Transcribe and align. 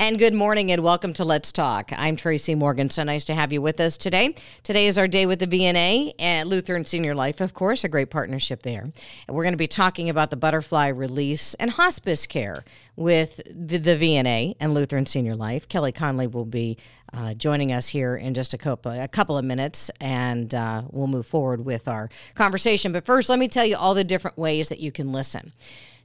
And 0.00 0.18
good 0.18 0.32
morning 0.32 0.72
and 0.72 0.82
welcome 0.82 1.12
to 1.12 1.26
Let's 1.26 1.52
Talk. 1.52 1.92
I'm 1.94 2.16
Tracy 2.16 2.54
Morgan. 2.54 2.88
So 2.88 3.02
nice 3.02 3.26
to 3.26 3.34
have 3.34 3.52
you 3.52 3.60
with 3.60 3.78
us 3.80 3.98
today. 3.98 4.34
Today 4.62 4.86
is 4.86 4.96
our 4.96 5.06
day 5.06 5.26
with 5.26 5.40
the 5.40 5.46
VNA 5.46 6.14
and 6.18 6.48
Lutheran 6.48 6.86
Senior 6.86 7.14
Life, 7.14 7.42
of 7.42 7.52
course, 7.52 7.84
a 7.84 7.88
great 7.90 8.08
partnership 8.08 8.62
there. 8.62 8.80
And 8.80 9.36
we're 9.36 9.42
going 9.42 9.52
to 9.52 9.58
be 9.58 9.68
talking 9.68 10.08
about 10.08 10.30
the 10.30 10.36
butterfly 10.36 10.88
release 10.88 11.52
and 11.52 11.72
hospice 11.72 12.26
care 12.26 12.64
with 12.96 13.42
the, 13.44 13.76
the 13.76 13.94
VNA 13.94 14.56
and 14.58 14.72
Lutheran 14.72 15.04
Senior 15.04 15.36
Life. 15.36 15.68
Kelly 15.68 15.92
Connelly 15.92 16.28
will 16.28 16.46
be 16.46 16.78
uh, 17.12 17.34
joining 17.34 17.70
us 17.70 17.88
here 17.88 18.16
in 18.16 18.32
just 18.32 18.54
a 18.54 18.58
couple, 18.58 18.92
a 18.92 19.06
couple 19.06 19.36
of 19.36 19.44
minutes, 19.44 19.90
and 20.00 20.54
uh, 20.54 20.80
we'll 20.88 21.08
move 21.08 21.26
forward 21.26 21.66
with 21.66 21.88
our 21.88 22.08
conversation. 22.34 22.90
But 22.92 23.04
first, 23.04 23.28
let 23.28 23.38
me 23.38 23.48
tell 23.48 23.66
you 23.66 23.76
all 23.76 23.92
the 23.92 24.04
different 24.04 24.38
ways 24.38 24.70
that 24.70 24.80
you 24.80 24.92
can 24.92 25.12
listen. 25.12 25.52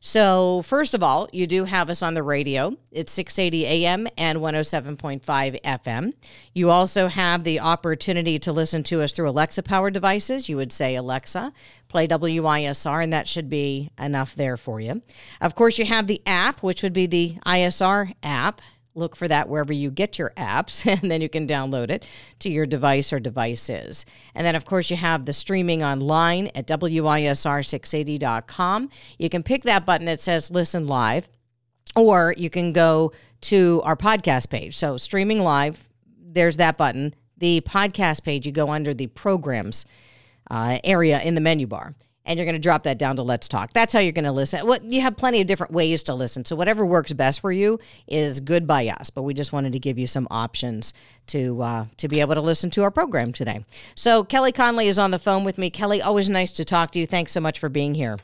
So, 0.07 0.61
first 0.61 0.93
of 0.93 1.01
all, 1.01 1.27
you 1.33 1.47
do 1.47 1.63
have 1.63 1.89
us 1.89 2.03
on 2.03 2.13
the 2.13 2.21
radio. 2.21 2.77
It's 2.91 3.11
680 3.11 3.65
AM 3.65 4.07
and 4.19 4.37
107.5 4.37 5.59
FM. 5.63 6.13
You 6.53 6.69
also 6.69 7.07
have 7.07 7.43
the 7.43 7.59
opportunity 7.59 8.37
to 8.37 8.51
listen 8.51 8.83
to 8.83 9.01
us 9.01 9.13
through 9.13 9.27
Alexa 9.27 9.63
powered 9.63 9.95
devices. 9.95 10.47
You 10.47 10.57
would 10.57 10.71
say, 10.71 10.93
Alexa, 10.95 11.51
play 11.87 12.07
WISR, 12.07 13.03
and 13.03 13.11
that 13.13 13.27
should 13.27 13.49
be 13.49 13.89
enough 13.99 14.35
there 14.35 14.57
for 14.57 14.79
you. 14.79 15.01
Of 15.41 15.55
course, 15.55 15.79
you 15.79 15.85
have 15.85 16.05
the 16.05 16.21
app, 16.27 16.61
which 16.61 16.83
would 16.83 16.93
be 16.93 17.07
the 17.07 17.39
ISR 17.43 18.13
app 18.21 18.61
look 18.95 19.15
for 19.15 19.27
that 19.27 19.47
wherever 19.49 19.73
you 19.73 19.91
get 19.91 20.17
your 20.17 20.33
apps, 20.37 20.83
and 21.01 21.11
then 21.11 21.21
you 21.21 21.29
can 21.29 21.45
download 21.45 21.91
it 21.91 22.03
to 22.39 22.49
your 22.49 22.65
device 22.65 23.13
or 23.13 23.19
devices. 23.19 24.07
And 24.33 24.47
then, 24.47 24.55
of 24.55 24.65
course, 24.65 24.89
you 24.89 24.97
have 24.97 25.25
the 25.25 25.33
streaming 25.33 25.83
online 25.83 26.49
at 26.55 26.65
WISR680.com. 26.67 28.89
You 29.19 29.29
can 29.29 29.43
pick 29.43 29.61
that 29.63 29.85
button 29.85 30.05
that 30.05 30.19
says 30.19 30.49
Listen 30.49 30.87
Live, 30.87 31.29
or 31.95 32.33
you 32.37 32.49
can 32.49 32.73
go 32.73 33.11
to 33.41 33.81
our 33.83 33.95
podcast 33.95 34.49
page. 34.49 34.75
So, 34.75 34.97
streaming 34.97 35.41
live, 35.41 35.87
there's 36.19 36.57
that 36.57 36.77
button. 36.77 37.13
The 37.37 37.61
podcast 37.61 38.23
page, 38.23 38.45
you 38.45 38.51
go 38.51 38.69
under 38.71 38.93
the 38.93 39.07
programs 39.07 39.85
uh, 40.49 40.77
area 40.83 41.21
in 41.21 41.35
the 41.35 41.41
menu 41.41 41.67
bar 41.67 41.95
and 42.25 42.37
you're 42.37 42.45
going 42.45 42.55
to 42.55 42.59
drop 42.59 42.83
that 42.83 42.97
down 42.97 43.15
to 43.17 43.23
Let's 43.23 43.47
Talk. 43.47 43.73
That's 43.73 43.93
how 43.93 43.99
you're 43.99 44.11
going 44.11 44.25
to 44.25 44.31
listen. 44.31 44.65
What 44.65 44.83
you 44.83 45.01
have 45.01 45.15
plenty 45.15 45.41
of 45.41 45.47
different 45.47 45.73
ways 45.73 46.03
to 46.03 46.13
listen. 46.13 46.45
So 46.45 46.55
whatever 46.55 46.85
works 46.85 47.13
best 47.13 47.39
for 47.39 47.51
you 47.51 47.79
is 48.07 48.39
good 48.39 48.67
by 48.67 48.87
us. 48.87 49.09
But 49.09 49.23
we 49.23 49.33
just 49.33 49.53
wanted 49.53 49.73
to 49.73 49.79
give 49.79 49.97
you 49.97 50.07
some 50.07 50.27
options 50.31 50.93
to 51.27 51.61
uh, 51.61 51.85
to 51.97 52.07
be 52.07 52.19
able 52.21 52.35
to 52.35 52.41
listen 52.41 52.69
to 52.71 52.83
our 52.83 52.91
program 52.91 53.31
today. 53.33 53.65
So 53.95 54.23
Kelly 54.23 54.51
Connelly 54.51 54.87
is 54.87 54.99
on 54.99 55.11
the 55.11 55.19
phone 55.19 55.43
with 55.43 55.57
me. 55.57 55.69
Kelly, 55.69 56.01
always 56.01 56.29
nice 56.29 56.51
to 56.53 56.65
talk 56.65 56.91
to 56.91 56.99
you. 56.99 57.07
Thanks 57.07 57.31
so 57.31 57.39
much 57.39 57.59
for 57.59 57.69
being 57.69 57.95
here. 57.95 58.17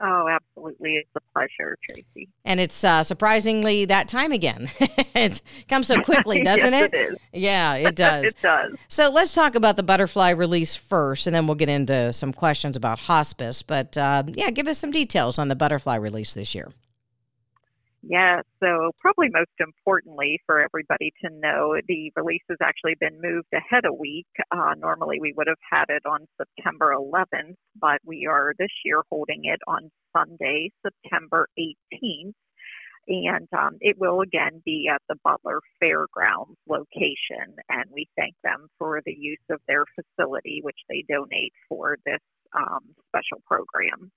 Oh, 0.00 0.28
absolutely. 0.28 0.49
It's 0.66 1.10
a 1.16 1.20
pleasure, 1.32 1.76
Tracy. 1.88 2.28
And 2.44 2.60
it's 2.60 2.82
uh, 2.84 3.02
surprisingly 3.02 3.84
that 3.86 4.08
time 4.08 4.32
again. 4.32 4.68
it 5.14 5.40
comes 5.68 5.86
so 5.86 6.00
quickly, 6.02 6.42
doesn't 6.44 6.72
yes, 6.72 6.90
it? 6.92 6.94
it 6.94 7.12
is. 7.12 7.18
Yeah, 7.32 7.74
it 7.74 7.96
does. 7.96 8.26
it 8.26 8.36
does. 8.42 8.72
So 8.88 9.10
let's 9.10 9.32
talk 9.32 9.54
about 9.54 9.76
the 9.76 9.82
butterfly 9.82 10.30
release 10.30 10.74
first, 10.74 11.26
and 11.26 11.34
then 11.34 11.46
we'll 11.46 11.56
get 11.56 11.68
into 11.68 12.12
some 12.12 12.32
questions 12.32 12.76
about 12.76 13.00
hospice. 13.00 13.62
But 13.62 13.96
uh, 13.96 14.24
yeah, 14.28 14.50
give 14.50 14.68
us 14.68 14.78
some 14.78 14.90
details 14.90 15.38
on 15.38 15.48
the 15.48 15.56
butterfly 15.56 15.96
release 15.96 16.34
this 16.34 16.54
year. 16.54 16.72
Yeah, 18.02 18.40
so 18.62 18.92
probably 18.98 19.28
most 19.30 19.50
importantly 19.58 20.40
for 20.46 20.60
everybody 20.60 21.12
to 21.22 21.30
know, 21.30 21.76
the 21.86 22.10
release 22.16 22.42
has 22.48 22.56
actually 22.62 22.94
been 22.98 23.20
moved 23.20 23.48
ahead 23.52 23.84
a 23.84 23.92
week. 23.92 24.26
Uh, 24.50 24.74
normally 24.78 25.18
we 25.20 25.34
would 25.36 25.48
have 25.48 25.58
had 25.70 25.84
it 25.90 26.02
on 26.06 26.26
September 26.38 26.94
11th, 26.96 27.56
but 27.78 28.00
we 28.04 28.26
are 28.26 28.54
this 28.58 28.70
year 28.86 29.02
holding 29.10 29.42
it 29.44 29.60
on 29.68 29.90
Sunday, 30.16 30.70
September 30.82 31.46
18th. 31.58 32.32
And 33.08 33.48
um, 33.58 33.76
it 33.80 33.96
will 33.98 34.20
again 34.20 34.62
be 34.64 34.88
at 34.92 35.02
the 35.08 35.16
Butler 35.22 35.60
Fairgrounds 35.78 36.56
location. 36.68 37.56
And 37.68 37.84
we 37.92 38.08
thank 38.16 38.34
them 38.44 38.68
for 38.78 39.02
the 39.04 39.14
use 39.18 39.38
of 39.50 39.60
their 39.68 39.84
facility, 39.94 40.60
which 40.62 40.78
they 40.88 41.04
donate 41.08 41.52
for 41.68 41.98
this 42.06 42.20
um, 42.56 42.80
special 43.08 43.42
program. 43.46 44.10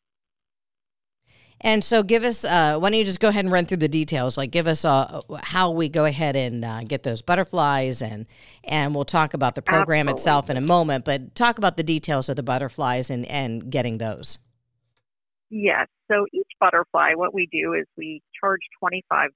And 1.61 1.83
so, 1.83 2.03
give 2.03 2.23
us. 2.23 2.43
Uh, 2.43 2.77
why 2.77 2.89
don't 2.89 2.99
you 2.99 3.05
just 3.05 3.19
go 3.19 3.29
ahead 3.29 3.45
and 3.45 3.51
run 3.51 3.65
through 3.65 3.77
the 3.77 3.87
details? 3.87 4.37
Like, 4.37 4.51
give 4.51 4.67
us 4.67 4.83
uh, 4.83 5.21
how 5.41 5.71
we 5.71 5.87
go 5.89 6.05
ahead 6.05 6.35
and 6.35 6.65
uh, 6.65 6.83
get 6.83 7.03
those 7.03 7.21
butterflies, 7.21 8.01
and 8.01 8.25
and 8.63 8.93
we'll 8.93 9.05
talk 9.05 9.33
about 9.33 9.55
the 9.55 9.61
program 9.61 10.09
Absolutely. 10.09 10.19
itself 10.19 10.49
in 10.49 10.57
a 10.57 10.61
moment. 10.61 11.05
But 11.05 11.35
talk 11.35 11.57
about 11.57 11.77
the 11.77 11.83
details 11.83 12.27
of 12.27 12.35
the 12.35 12.43
butterflies 12.43 13.09
and 13.09 13.25
and 13.27 13.69
getting 13.71 13.97
those. 13.97 14.39
Yes. 15.55 15.87
So 16.11 16.25
each 16.33 16.49
butterfly, 16.59 17.11
what 17.13 17.31
we 17.31 17.47
do 17.51 17.73
is 17.73 17.85
we 17.95 18.23
charge 18.41 18.61
$25 18.83 19.29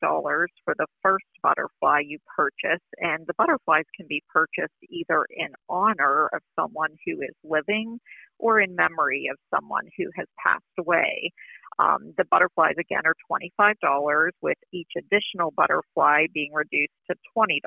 for 0.65 0.73
the 0.75 0.87
first 1.03 1.25
butterfly 1.43 2.01
you 2.07 2.17
purchase, 2.35 2.81
and 2.97 3.25
the 3.27 3.35
butterflies 3.37 3.85
can 3.95 4.07
be 4.09 4.23
purchased 4.33 4.73
either 4.89 5.25
in 5.29 5.49
honor 5.69 6.27
of 6.33 6.41
someone 6.59 6.89
who 7.05 7.21
is 7.21 7.35
living 7.43 7.99
or 8.39 8.59
in 8.59 8.75
memory 8.75 9.29
of 9.31 9.37
someone 9.53 9.85
who 9.95 10.05
has 10.15 10.25
passed 10.43 10.63
away. 10.79 11.31
Um, 11.79 12.13
the 12.17 12.25
butterflies, 12.29 12.75
again, 12.79 13.03
are 13.05 13.15
$25, 13.31 14.31
with 14.41 14.57
each 14.73 14.89
additional 14.97 15.53
butterfly 15.55 16.25
being 16.33 16.51
reduced 16.53 16.91
to 17.09 17.15
$20 17.37 17.59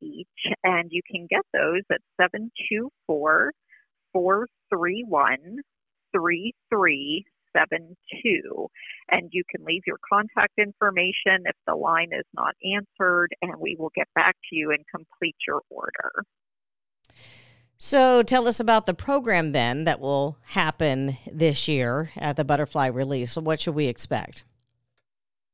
each. 0.00 0.26
And 0.64 0.90
you 0.90 1.00
can 1.08 1.26
get 1.30 1.42
those 1.52 1.82
at 1.90 2.00
724 2.20 3.52
431 4.12 5.36
3372. 6.12 8.68
And 9.10 9.28
you 9.32 9.44
can 9.48 9.64
leave 9.64 9.82
your 9.86 9.98
contact 10.08 10.54
information 10.58 11.44
if 11.44 11.54
the 11.66 11.76
line 11.76 12.10
is 12.12 12.24
not 12.34 12.54
answered, 12.64 13.28
and 13.42 13.60
we 13.60 13.76
will 13.78 13.92
get 13.94 14.08
back 14.14 14.36
to 14.50 14.56
you 14.56 14.72
and 14.72 14.84
complete 14.92 15.36
your 15.46 15.60
order. 15.70 16.24
So 17.78 18.22
tell 18.22 18.48
us 18.48 18.58
about 18.58 18.86
the 18.86 18.94
program 18.94 19.52
then 19.52 19.84
that 19.84 20.00
will 20.00 20.38
happen 20.42 21.18
this 21.30 21.68
year 21.68 22.10
at 22.16 22.36
the 22.36 22.44
butterfly 22.44 22.86
release. 22.86 23.36
What 23.36 23.60
should 23.60 23.74
we 23.74 23.86
expect? 23.86 24.44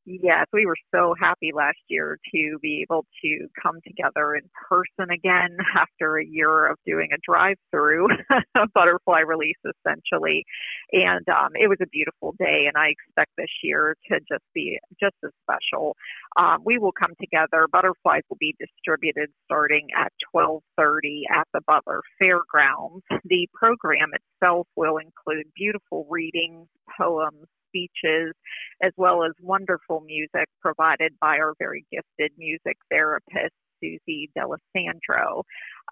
Yes, 0.05 0.47
we 0.53 0.67
were 0.67 0.77
so 0.93 1.15
happy 1.21 1.53
last 1.55 1.79
year 1.89 2.19
to 2.35 2.59
be 2.61 2.83
able 2.83 3.07
to 3.23 3.47
come 3.63 3.79
together 3.87 4.35
in 4.35 4.43
person 4.69 5.13
again 5.13 5.57
after 5.77 6.19
a 6.19 6.25
year 6.27 6.67
of 6.67 6.77
doing 6.85 7.11
a 7.15 7.19
drive 7.25 7.57
through 7.71 8.09
butterfly 8.75 9.21
release 9.21 9.59
essentially. 9.65 10.45
And 10.93 11.29
um, 11.29 11.51
it 11.55 11.69
was 11.69 11.79
a 11.81 11.87
beautiful 11.87 12.35
day, 12.37 12.65
and 12.67 12.77
I 12.77 12.89
expect 12.89 13.31
this 13.39 13.51
year 13.63 13.95
to 14.11 14.19
just 14.21 14.43
be 14.53 14.77
just 15.01 15.15
as 15.25 15.31
special. 15.45 15.95
Um, 16.37 16.63
we 16.65 16.79
will 16.79 16.93
come 16.93 17.13
together. 17.21 17.69
Butterflies 17.71 18.23
will 18.29 18.39
be 18.41 18.57
distributed 18.59 19.31
starting 19.45 19.87
at 19.97 20.13
12:30 20.35 21.23
at 21.33 21.47
the 21.55 21.61
Butler 21.65 22.03
Fairgrounds. 22.21 23.05
The 23.25 23.49
program 23.55 24.11
itself 24.15 24.67
will 24.75 24.99
include 24.99 25.47
beautiful 25.55 26.09
readings, 26.11 26.67
poems, 26.99 27.47
speeches, 27.73 28.35
as 28.83 28.93
well 28.97 29.25
as 29.25 29.33
wonderful 29.41 30.01
music 30.01 30.49
provided 30.61 31.13
by 31.21 31.39
our 31.39 31.55
very 31.59 31.87
gifted 31.91 32.33
music 32.37 32.77
therapist, 32.91 33.55
Susie 33.83 34.31
Delisandro. 34.37 35.43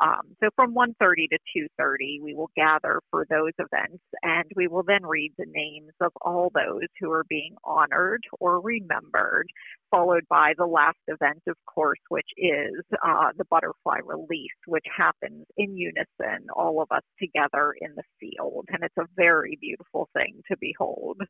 Um, 0.01 0.37
so 0.43 0.49
from 0.55 0.75
1.30 0.75 1.29
to 1.31 1.69
2.30, 1.81 2.23
we 2.23 2.35
will 2.35 2.51
gather 2.57 3.01
for 3.11 3.27
those 3.29 3.53
events, 3.59 4.03
and 4.23 4.45
we 4.57 4.69
will 4.69 4.85
then 4.85 5.05
read 5.05 5.33
the 5.37 5.47
names 5.49 5.93
of 6.01 6.13
all 6.23 6.51
those 6.55 6.89
who 7.01 7.11
are 7.11 7.25
being 7.29 7.55
honored 7.65 8.23
or 8.39 8.61
remembered, 8.61 9.49
followed 9.91 10.25
by 10.31 10.53
the 10.57 10.67
last 10.67 10.99
event, 11.09 11.43
of 11.49 11.57
course, 11.67 11.99
which 12.09 12.29
is 12.39 12.83
uh, 13.05 13.31
the 13.37 13.45
butterfly 13.51 13.99
release, 14.05 14.49
which 14.67 14.87
happens 14.97 15.45
in 15.57 15.77
unison, 15.77 16.47
all 16.55 16.81
of 16.81 16.89
us 16.91 17.03
together 17.19 17.75
in 17.81 17.91
the 17.97 18.05
field. 18.19 18.67
And 18.69 18.85
it's 18.85 18.97
a 18.99 19.09
very 19.17 19.59
beautiful 19.61 20.09
thing 20.15 20.41
to 20.51 20.57
behold. 20.59 21.21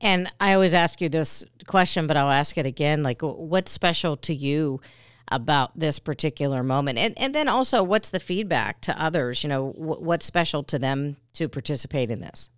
And 0.00 0.30
I 0.40 0.52
always 0.52 0.74
ask 0.74 1.00
you 1.00 1.08
this 1.08 1.44
question, 1.66 2.06
but 2.06 2.16
I'll 2.16 2.30
ask 2.30 2.58
it 2.58 2.66
again. 2.66 3.02
Like, 3.02 3.22
what's 3.22 3.72
special 3.72 4.16
to 4.18 4.34
you 4.34 4.80
about 5.28 5.78
this 5.78 5.98
particular 5.98 6.62
moment? 6.62 6.98
And, 6.98 7.18
and 7.18 7.34
then 7.34 7.48
also, 7.48 7.82
what's 7.82 8.10
the 8.10 8.20
feedback 8.20 8.80
to 8.82 9.02
others? 9.02 9.42
You 9.42 9.48
know, 9.48 9.72
what's 9.76 10.26
special 10.26 10.62
to 10.64 10.78
them 10.78 11.16
to 11.34 11.48
participate 11.48 12.10
in 12.10 12.20
this? 12.20 12.50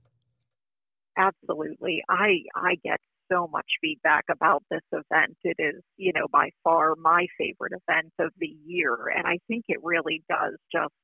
Absolutely. 1.17 2.03
I, 2.09 2.43
I 2.55 2.77
get 2.85 2.99
so 3.31 3.49
much 3.53 3.67
feedback 3.81 4.25
about 4.31 4.63
this 4.71 4.83
event. 4.93 5.37
It 5.45 5.57
is, 5.59 5.83
you 5.97 6.13
know, 6.15 6.27
by 6.33 6.51
far 6.65 6.95
my 6.97 7.27
favorite 7.37 7.73
event 7.73 8.13
of 8.19 8.31
the 8.39 8.55
year. 8.65 8.97
And 9.15 9.27
I 9.27 9.39
think 9.49 9.65
it 9.69 9.79
really 9.83 10.23
does 10.29 10.55
just 10.73 10.95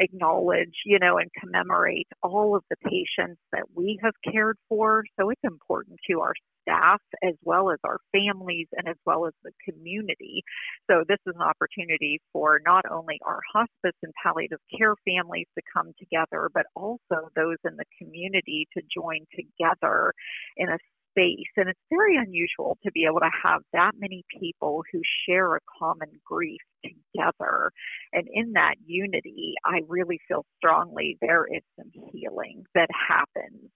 acknowledge, 0.00 0.74
you 0.84 0.98
know, 0.98 1.18
and 1.18 1.30
commemorate 1.38 2.08
all 2.22 2.56
of 2.56 2.64
the 2.70 2.76
patients 2.84 3.40
that 3.52 3.64
we 3.74 3.98
have 4.02 4.14
cared 4.32 4.56
for. 4.68 5.04
So 5.18 5.30
it's 5.30 5.40
important 5.44 5.98
to 6.10 6.20
our 6.20 6.34
staff 6.62 7.00
as 7.22 7.34
well 7.42 7.70
as 7.70 7.78
our 7.84 7.98
families 8.12 8.66
and 8.76 8.88
as 8.88 8.96
well 9.06 9.26
as 9.26 9.32
the 9.44 9.52
community. 9.64 10.42
So 10.90 11.04
this 11.08 11.18
is 11.26 11.34
an 11.36 11.42
opportunity 11.42 12.20
for 12.32 12.60
not 12.64 12.84
only 12.90 13.18
our 13.24 13.40
hospice 13.52 13.96
and 14.02 14.12
palliative 14.22 14.60
care 14.76 14.94
families 15.06 15.46
to 15.56 15.62
come 15.72 15.92
together, 15.98 16.50
but 16.52 16.66
also 16.74 17.28
those 17.36 17.56
in 17.64 17.76
the 17.76 17.84
community 17.98 18.66
to 18.76 18.82
join 18.94 19.26
together 19.34 20.12
in 20.56 20.68
a 20.68 20.78
space. 21.10 21.50
And 21.56 21.68
it's 21.68 21.80
very 21.90 22.16
unusual 22.16 22.78
to 22.84 22.92
be 22.92 23.04
able 23.08 23.20
to 23.20 23.30
have 23.42 23.62
that 23.72 23.92
many 23.98 24.24
people 24.40 24.82
who 24.92 25.00
share 25.26 25.56
a 25.56 25.60
common 25.78 26.08
grief 26.24 26.60
together. 26.82 27.72
And 28.12 28.26
in 28.32 28.52
that 28.52 28.74
unity, 28.86 29.54
I 29.64 29.80
really 29.88 30.20
feel 30.28 30.44
strongly 30.56 31.16
there 31.20 31.46
is 31.46 31.62
some 31.76 31.90
healing 32.12 32.64
that 32.74 32.88
happens. 33.08 33.70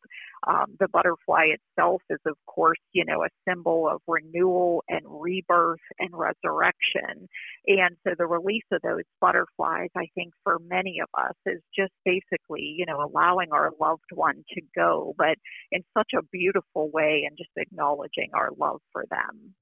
Um, 0.47 0.77
the 0.79 0.89
butterfly 0.89 1.47
itself 1.55 2.03
is, 2.11 2.19
of 2.27 2.37
course, 2.47 2.79
you 2.93 3.05
know, 3.05 3.25
a 3.25 3.29
symbol 3.49 3.89
of 3.89 4.01
renewal 4.07 4.85
and 4.89 5.01
rebirth 5.07 5.81
and 5.99 6.11
resurrection. 6.13 7.29
And 7.67 7.97
so 8.07 8.15
the 8.19 8.27
release 8.27 8.65
of 8.73 8.83
those 8.83 9.05
butterflies, 9.21 9.89
I 9.97 10.07
think, 10.15 10.33
for 10.43 10.59
many 10.59 10.99
of 11.01 11.09
us 11.19 11.35
is 11.47 11.63
just 11.77 11.93
basically, 12.05 12.75
you 12.77 12.85
know, 12.87 13.01
allowing 13.03 13.53
our 13.53 13.71
loved 13.81 14.11
one 14.13 14.45
to 14.55 14.61
go, 14.77 15.15
but 15.17 15.37
in 15.73 15.83
such 15.97 16.11
a 16.17 16.23
beautiful 16.31 16.91
way 16.91 17.25
and 17.27 17.39
just 17.39 17.51
acknowledging 17.57 18.31
our 18.35 18.51
love 18.59 18.81
for 18.93 19.05
them. 19.11 19.55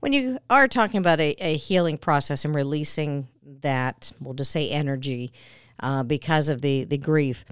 When 0.00 0.12
you 0.12 0.38
are 0.50 0.68
talking 0.68 0.98
about 0.98 1.20
a, 1.20 1.34
a 1.38 1.56
healing 1.56 1.98
process 1.98 2.44
and 2.44 2.54
releasing 2.54 3.28
that, 3.62 4.12
we'll 4.20 4.34
just 4.34 4.50
say 4.50 4.70
energy 4.70 5.32
uh, 5.80 6.02
because 6.02 6.48
of 6.48 6.60
the, 6.60 6.84
the 6.84 6.98
grief, 6.98 7.44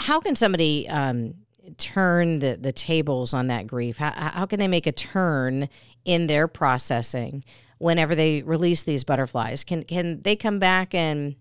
how 0.00 0.20
can 0.20 0.36
somebody 0.36 0.88
um, 0.88 1.34
turn 1.78 2.38
the, 2.38 2.56
the 2.60 2.72
tables 2.72 3.34
on 3.34 3.48
that 3.48 3.66
grief? 3.66 3.98
How, 3.98 4.12
how 4.12 4.46
can 4.46 4.58
they 4.58 4.68
make 4.68 4.86
a 4.86 4.92
turn 4.92 5.68
in 6.04 6.26
their 6.26 6.48
processing 6.48 7.44
whenever 7.78 8.14
they 8.14 8.42
release 8.42 8.82
these 8.84 9.04
butterflies? 9.04 9.64
Can, 9.64 9.84
can 9.84 10.22
they 10.22 10.36
come 10.36 10.58
back 10.58 10.94
and, 10.94 11.36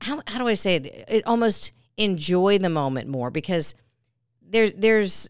how, 0.00 0.22
how 0.26 0.38
do 0.38 0.48
I 0.48 0.54
say 0.54 0.76
it? 0.76 1.04
it 1.08 1.26
almost 1.26 1.72
enjoy 1.96 2.58
the 2.58 2.68
moment 2.68 3.08
more 3.08 3.30
because 3.30 3.74
there, 4.40 4.70
there's 4.70 5.28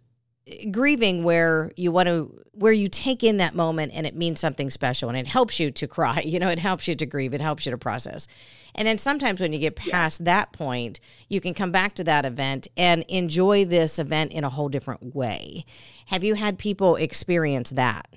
grieving 0.71 1.25
where 1.25 1.73
you 1.77 1.93
want 1.93 2.07
to 2.09 2.45
where 2.53 2.73
you 2.73 2.89
take 2.89 3.23
in 3.23 3.37
that 3.37 3.55
moment 3.55 3.93
and 3.95 4.07
it 4.07 4.17
means 4.17 4.41
something 4.41 4.69
special 4.69 5.09
and 5.09 5.17
it 5.17 5.29
helps 5.29 5.61
you 5.61 5.71
to 5.71 5.87
cry 5.87 6.21
you 6.27 6.39
know 6.39 6.49
it 6.49 6.59
helps 6.59 6.89
you 6.89 6.95
to 6.95 7.07
grieve 7.07 7.35
it 7.35 7.41
helps 7.41 7.67
you 7.67 7.73
to 7.73 7.79
process. 7.79 8.27
And 8.75 8.87
then 8.87 8.99
sometimes 8.99 9.41
when 9.41 9.53
you 9.53 9.59
get 9.59 9.77
past 9.77 10.21
yeah. 10.21 10.25
that 10.25 10.53
point 10.53 11.01
you 11.29 11.41
can 11.41 11.55
come 11.55 11.73
back 11.73 11.95
to 11.97 12.05
that 12.05 12.25
event 12.25 12.69
and 12.77 13.05
enjoy 13.09 13.65
this 13.65 13.99
event 13.99 14.33
in 14.33 14.45
a 14.45 14.51
whole 14.51 14.69
different 14.69 15.15
way. 15.15 15.65
Have 16.07 16.25
you 16.25 16.35
had 16.35 16.59
people 16.59 16.97
experience 16.97 17.71
that 17.71 18.09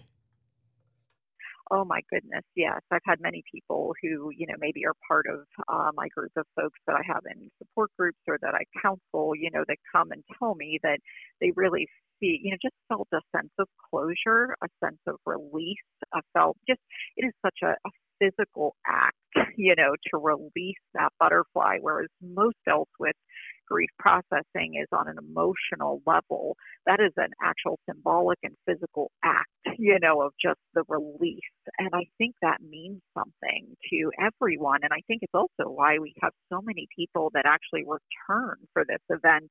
Oh 1.74 1.86
my 1.86 2.02
goodness, 2.12 2.44
yes. 2.56 2.82
I've 2.92 3.02
had 3.06 3.22
many 3.22 3.44
people 3.50 3.94
who, 4.02 4.30
you 4.36 4.46
know, 4.46 4.56
maybe 4.60 4.86
are 4.86 4.94
part 5.08 5.26
of 5.28 5.46
uh, 5.70 5.92
my 5.96 6.10
group 6.10 6.32
of 6.36 6.46
folks 6.56 6.80
that 6.86 6.96
I 6.98 7.02
have 7.08 7.24
in 7.34 7.50
support 7.60 7.92
groups 7.98 8.20
or 8.28 8.38
that 8.42 8.54
I 8.56 8.64
counsel, 8.82 9.34
you 9.36 9.50
know, 9.54 9.64
that 9.68 9.78
come 9.92 10.12
and 10.12 10.24
tell 10.38 10.56
me 10.56 10.80
that 10.84 11.00
they 11.40 11.52
really 11.56 11.88
see, 12.20 12.40
you 12.44 12.52
know, 12.52 12.58
just 12.62 12.76
felt 12.90 13.08
a 13.14 13.22
sense 13.36 13.52
of 13.58 13.68
closure, 13.90 14.56
a 14.62 14.68
sense 14.84 15.00
of 15.08 15.16
release. 15.26 15.78
I 16.14 16.20
felt 16.34 16.58
just, 16.68 16.82
it 17.16 17.26
is 17.26 17.34
such 17.44 17.60
a, 17.64 17.70
a 17.88 17.92
physical 18.20 18.76
act, 18.86 19.16
you 19.58 19.74
know, 19.78 19.96
to 20.12 20.18
release 20.18 20.82
that 20.94 21.14
butterfly, 21.20 21.78
whereas 21.80 22.10
most 22.22 22.58
else 22.68 22.90
with 23.00 23.16
grief 23.72 23.90
processing 24.00 24.76
is 24.82 24.88
on 24.92 25.08
an 25.08 25.18
emotional 25.18 26.02
level. 26.06 26.58
That 26.86 27.00
is 27.00 27.14
an 27.16 27.32
actual 27.42 27.80
symbolic 27.90 28.40
and 28.44 28.56
physical 28.66 29.12
act, 29.24 29.50
you 29.78 29.98
know, 30.02 30.22
of 30.22 30.34
just 30.42 30.60
the 30.74 30.84
release. 30.90 31.40
And 31.80 31.90
I 31.94 32.04
think 32.18 32.36
that 32.42 32.58
means 32.62 33.02
something 33.18 33.76
to 33.92 34.12
everyone. 34.20 34.80
And 34.84 34.92
I 34.92 35.02
think 35.08 35.22
it's 35.22 35.34
also 35.34 35.70
why 35.70 36.00
we 36.00 36.14
have 36.22 36.34
so 36.52 36.62
many 36.62 36.88
people 36.96 37.32
that 37.34 37.46
actually 37.46 37.84
return 37.88 38.58
for 38.74 38.84
this 38.86 39.02
event 39.10 39.50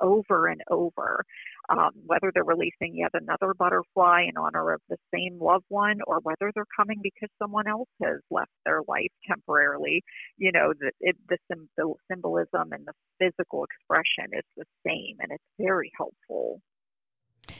over 0.00 0.48
and 0.48 0.60
over, 0.70 1.24
um, 1.68 1.90
whether 2.06 2.30
they're 2.32 2.44
releasing 2.44 2.96
yet 2.96 3.10
another 3.14 3.54
butterfly 3.54 4.24
in 4.28 4.36
honor 4.36 4.72
of 4.72 4.80
the 4.88 4.96
same 5.14 5.38
loved 5.40 5.64
one 5.68 6.00
or 6.06 6.20
whether 6.22 6.50
they're 6.54 6.64
coming 6.76 7.00
because 7.02 7.28
someone 7.40 7.66
else 7.66 7.88
has 8.02 8.20
left 8.30 8.50
their 8.64 8.80
life 8.88 9.10
temporarily. 9.26 10.02
You 10.36 10.52
know, 10.52 10.72
the, 10.78 10.90
it, 11.00 11.16
the, 11.28 11.38
the 11.76 11.94
symbolism 12.10 12.72
and 12.72 12.86
the 12.86 12.92
physical 13.18 13.64
expression 13.64 14.36
is 14.36 14.44
the 14.56 14.64
same, 14.86 15.16
and 15.20 15.32
it's 15.32 15.44
very 15.58 15.90
helpful. 15.96 16.60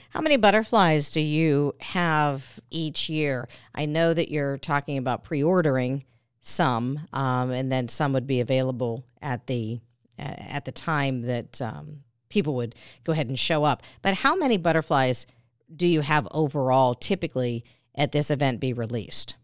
How 0.09 0.21
many 0.21 0.37
butterflies 0.37 1.11
do 1.11 1.21
you 1.21 1.75
have 1.79 2.59
each 2.71 3.09
year? 3.09 3.47
I 3.73 3.85
know 3.85 4.13
that 4.13 4.29
you're 4.29 4.57
talking 4.57 4.97
about 4.97 5.23
pre 5.23 5.43
ordering 5.43 6.05
some, 6.41 7.07
um, 7.11 7.51
and 7.51 7.71
then 7.71 7.87
some 7.89 8.13
would 8.13 8.27
be 8.27 8.39
available 8.39 9.05
at 9.21 9.47
the 9.47 9.81
at 10.17 10.63
the 10.63 10.71
time 10.71 11.23
that 11.23 11.61
um, 11.61 12.04
people 12.35 12.53
would 12.53 12.75
go 13.05 13.13
ahead 13.13 13.29
and 13.29 13.39
show 13.39 13.63
up. 13.63 13.81
But 14.01 14.15
how 14.15 14.35
many 14.35 14.57
butterflies 14.57 15.25
do 15.73 15.87
you 15.87 16.01
have 16.01 16.27
overall 16.31 16.93
typically 16.93 17.63
at 17.95 18.11
this 18.11 18.29
event 18.29 18.59
be 18.59 18.73
released? 18.73 19.35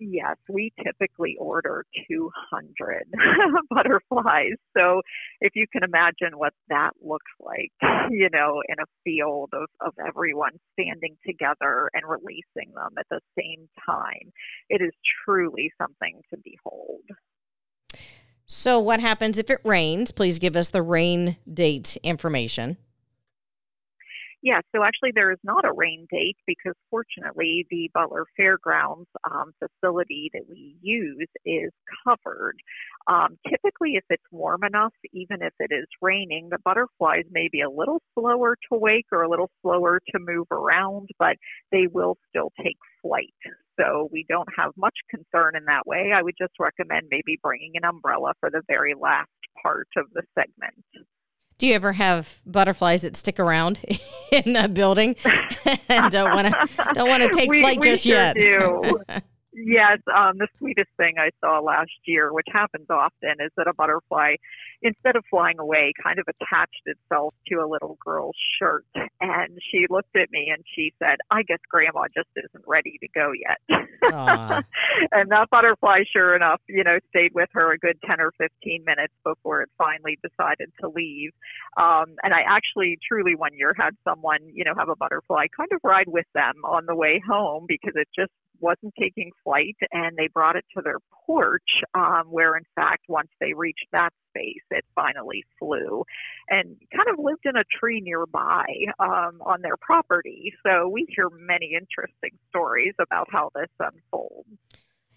Yes, 0.00 0.36
we 0.48 0.72
typically 0.82 1.36
order 1.38 1.84
200 2.10 3.04
butterflies. 3.70 4.56
So 4.76 5.02
if 5.40 5.52
you 5.54 5.66
can 5.70 5.82
imagine 5.84 6.36
what 6.36 6.54
that 6.68 6.90
looks 7.02 7.30
like, 7.38 7.70
you 8.10 8.28
know, 8.32 8.62
in 8.66 8.76
a 8.80 8.90
field 9.04 9.50
of, 9.52 9.68
of 9.86 9.92
everyone 10.04 10.52
standing 10.72 11.16
together 11.24 11.90
and 11.92 12.02
releasing 12.08 12.72
them 12.74 12.94
at 12.98 13.06
the 13.10 13.20
same 13.38 13.68
time, 13.86 14.32
it 14.70 14.80
is 14.82 14.92
truly 15.24 15.70
something 15.78 16.22
to 16.32 16.40
behold. 16.42 17.04
So, 18.46 18.78
what 18.78 19.00
happens 19.00 19.38
if 19.38 19.48
it 19.48 19.60
rains? 19.64 20.12
Please 20.12 20.38
give 20.38 20.54
us 20.54 20.70
the 20.70 20.82
rain 20.82 21.36
date 21.52 21.96
information. 22.02 22.76
Yeah, 24.44 24.60
so 24.76 24.84
actually, 24.84 25.12
there 25.14 25.32
is 25.32 25.38
not 25.42 25.64
a 25.64 25.72
rain 25.72 26.06
date 26.10 26.36
because 26.46 26.74
fortunately, 26.90 27.66
the 27.70 27.90
Butler 27.94 28.26
Fairgrounds 28.36 29.08
um, 29.24 29.52
facility 29.58 30.30
that 30.34 30.42
we 30.46 30.76
use 30.82 31.28
is 31.46 31.72
covered. 32.06 32.56
Um, 33.06 33.38
typically, 33.48 33.92
if 33.94 34.04
it's 34.10 34.22
warm 34.30 34.62
enough, 34.62 34.92
even 35.14 35.38
if 35.40 35.54
it 35.60 35.72
is 35.74 35.86
raining, 36.02 36.50
the 36.50 36.58
butterflies 36.62 37.24
may 37.30 37.48
be 37.50 37.62
a 37.62 37.70
little 37.70 38.02
slower 38.12 38.56
to 38.70 38.78
wake 38.78 39.06
or 39.12 39.22
a 39.22 39.30
little 39.30 39.50
slower 39.62 39.98
to 40.12 40.18
move 40.20 40.48
around, 40.50 41.08
but 41.18 41.36
they 41.72 41.86
will 41.90 42.18
still 42.28 42.52
take 42.62 42.76
flight. 43.00 43.32
So 43.80 44.10
we 44.12 44.26
don't 44.28 44.48
have 44.58 44.72
much 44.76 44.96
concern 45.08 45.56
in 45.56 45.64
that 45.64 45.86
way. 45.86 46.12
I 46.14 46.22
would 46.22 46.36
just 46.38 46.52
recommend 46.60 47.06
maybe 47.10 47.38
bringing 47.42 47.72
an 47.76 47.84
umbrella 47.86 48.34
for 48.40 48.50
the 48.50 48.60
very 48.68 48.92
last 48.94 49.30
part 49.62 49.88
of 49.96 50.04
the 50.12 50.22
segment. 50.38 50.84
Do 51.58 51.66
you 51.66 51.74
ever 51.74 51.92
have 51.92 52.40
butterflies 52.46 53.02
that 53.02 53.16
stick 53.16 53.38
around 53.38 53.80
in 54.32 54.52
the 54.52 54.68
building 54.68 55.16
and 55.88 56.10
don't 56.10 56.34
want 56.34 56.48
to 56.48 56.92
don't 56.94 57.08
want 57.08 57.22
to 57.22 57.28
take 57.30 57.48
we, 57.48 57.60
flight 57.60 57.80
we 57.80 57.90
just 57.90 58.04
sure 58.04 58.12
yet? 58.12 58.36
Do. 58.36 59.02
Yes, 59.56 59.98
um, 60.12 60.38
the 60.38 60.48
sweetest 60.58 60.90
thing 60.96 61.14
I 61.16 61.30
saw 61.40 61.60
last 61.60 61.92
year, 62.06 62.32
which 62.32 62.48
happens 62.52 62.86
often, 62.90 63.36
is 63.38 63.52
that 63.56 63.68
a 63.68 63.72
butterfly, 63.72 64.34
instead 64.82 65.14
of 65.14 65.24
flying 65.30 65.60
away, 65.60 65.92
kind 66.02 66.18
of 66.18 66.26
attached 66.28 66.82
itself 66.86 67.34
to 67.48 67.56
a 67.56 67.66
little 67.70 67.96
girl's 68.04 68.36
shirt. 68.58 68.84
And 69.20 69.58
she 69.70 69.86
looked 69.88 70.16
at 70.16 70.32
me 70.32 70.50
and 70.52 70.64
she 70.74 70.92
said, 70.98 71.18
I 71.30 71.42
guess 71.44 71.60
grandma 71.70 72.06
just 72.12 72.28
isn't 72.36 72.64
ready 72.66 72.98
to 73.00 73.08
go 73.14 73.30
yet. 73.30 73.60
and 75.12 75.30
that 75.30 75.50
butterfly, 75.50 76.00
sure 76.12 76.34
enough, 76.34 76.60
you 76.68 76.82
know, 76.82 76.98
stayed 77.10 77.32
with 77.32 77.48
her 77.52 77.72
a 77.72 77.78
good 77.78 77.98
10 78.04 78.20
or 78.20 78.32
15 78.36 78.84
minutes 78.84 79.14
before 79.22 79.62
it 79.62 79.70
finally 79.78 80.18
decided 80.20 80.72
to 80.80 80.88
leave. 80.88 81.30
Um, 81.76 82.16
and 82.24 82.34
I 82.34 82.40
actually 82.48 82.98
truly 83.06 83.36
one 83.36 83.54
year 83.54 83.72
had 83.78 83.96
someone, 84.02 84.40
you 84.52 84.64
know, 84.64 84.74
have 84.76 84.88
a 84.88 84.96
butterfly 84.96 85.46
kind 85.56 85.70
of 85.72 85.80
ride 85.84 86.08
with 86.08 86.26
them 86.34 86.64
on 86.64 86.86
the 86.86 86.94
way 86.94 87.22
home 87.24 87.66
because 87.68 87.92
it 87.94 88.08
just 88.14 88.32
wasn't 88.64 88.94
taking 88.98 89.30
flight 89.44 89.76
and 89.92 90.16
they 90.16 90.28
brought 90.28 90.56
it 90.56 90.64
to 90.74 90.82
their 90.82 90.98
porch 91.26 91.82
um, 91.94 92.24
where 92.30 92.56
in 92.56 92.64
fact 92.74 93.04
once 93.08 93.28
they 93.40 93.52
reached 93.52 93.86
that 93.92 94.10
space 94.30 94.64
it 94.70 94.84
finally 94.94 95.44
flew 95.58 96.02
and 96.48 96.76
kind 96.94 97.08
of 97.12 97.22
lived 97.22 97.44
in 97.44 97.56
a 97.56 97.64
tree 97.78 98.00
nearby 98.00 98.64
um, 98.98 99.40
on 99.44 99.60
their 99.62 99.76
property. 99.76 100.52
So 100.66 100.88
we 100.88 101.06
hear 101.14 101.28
many 101.30 101.72
interesting 101.74 102.38
stories 102.48 102.94
about 102.98 103.28
how 103.30 103.50
this 103.54 103.68
unfolds 103.78 104.48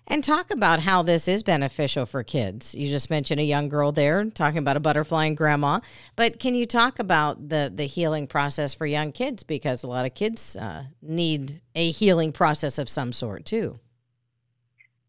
and 0.07 0.23
talk 0.23 0.51
about 0.51 0.79
how 0.79 1.03
this 1.03 1.27
is 1.27 1.43
beneficial 1.43 2.05
for 2.05 2.23
kids. 2.23 2.73
You 2.73 2.89
just 2.89 3.09
mentioned 3.09 3.39
a 3.39 3.43
young 3.43 3.69
girl 3.69 3.91
there 3.91 4.25
talking 4.25 4.57
about 4.57 4.77
a 4.77 4.79
butterfly 4.79 5.25
and 5.25 5.37
grandma, 5.37 5.81
but 6.15 6.39
can 6.39 6.55
you 6.55 6.65
talk 6.65 6.99
about 6.99 7.49
the 7.49 7.71
the 7.73 7.85
healing 7.85 8.27
process 8.27 8.73
for 8.73 8.85
young 8.85 9.11
kids 9.11 9.43
because 9.43 9.83
a 9.83 9.87
lot 9.87 10.05
of 10.05 10.13
kids 10.13 10.55
uh, 10.55 10.85
need 11.01 11.61
a 11.75 11.91
healing 11.91 12.31
process 12.31 12.77
of 12.77 12.89
some 12.89 13.11
sort 13.11 13.45
too. 13.45 13.79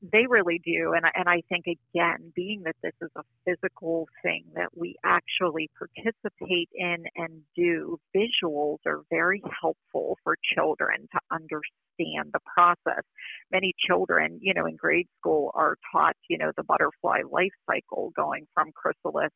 They 0.00 0.26
really 0.28 0.61
do, 0.64 0.93
and 0.93 1.05
and 1.14 1.28
I 1.28 1.43
think 1.49 1.67
again, 1.67 2.33
being 2.37 2.62
that 2.64 2.76
this 2.83 2.93
is 3.00 3.11
a 3.17 3.25
physical 3.45 4.09
thing 4.23 4.45
that 4.55 4.69
we 4.76 4.95
actually 5.05 5.71
participate 5.76 6.69
in 6.73 7.05
and 7.17 7.43
do, 7.57 7.99
visuals 8.14 8.78
are 8.87 9.02
very 9.11 9.43
helpful 9.61 10.17
for 10.23 10.37
children 10.55 11.09
to 11.12 11.21
understand 11.33 12.31
the 12.33 12.38
process. 12.55 13.02
Many 13.50 13.75
children, 13.88 14.38
you 14.40 14.55
know, 14.55 14.67
in 14.67 14.76
grade 14.76 15.09
school 15.19 15.50
are 15.55 15.76
taught, 15.90 16.17
you 16.28 16.38
know, 16.38 16.52
the 16.57 16.62
butterfly 16.62 17.23
life 17.28 17.55
cycle 17.67 18.12
going 18.14 18.47
from 18.55 18.71
chrysalis 18.73 19.33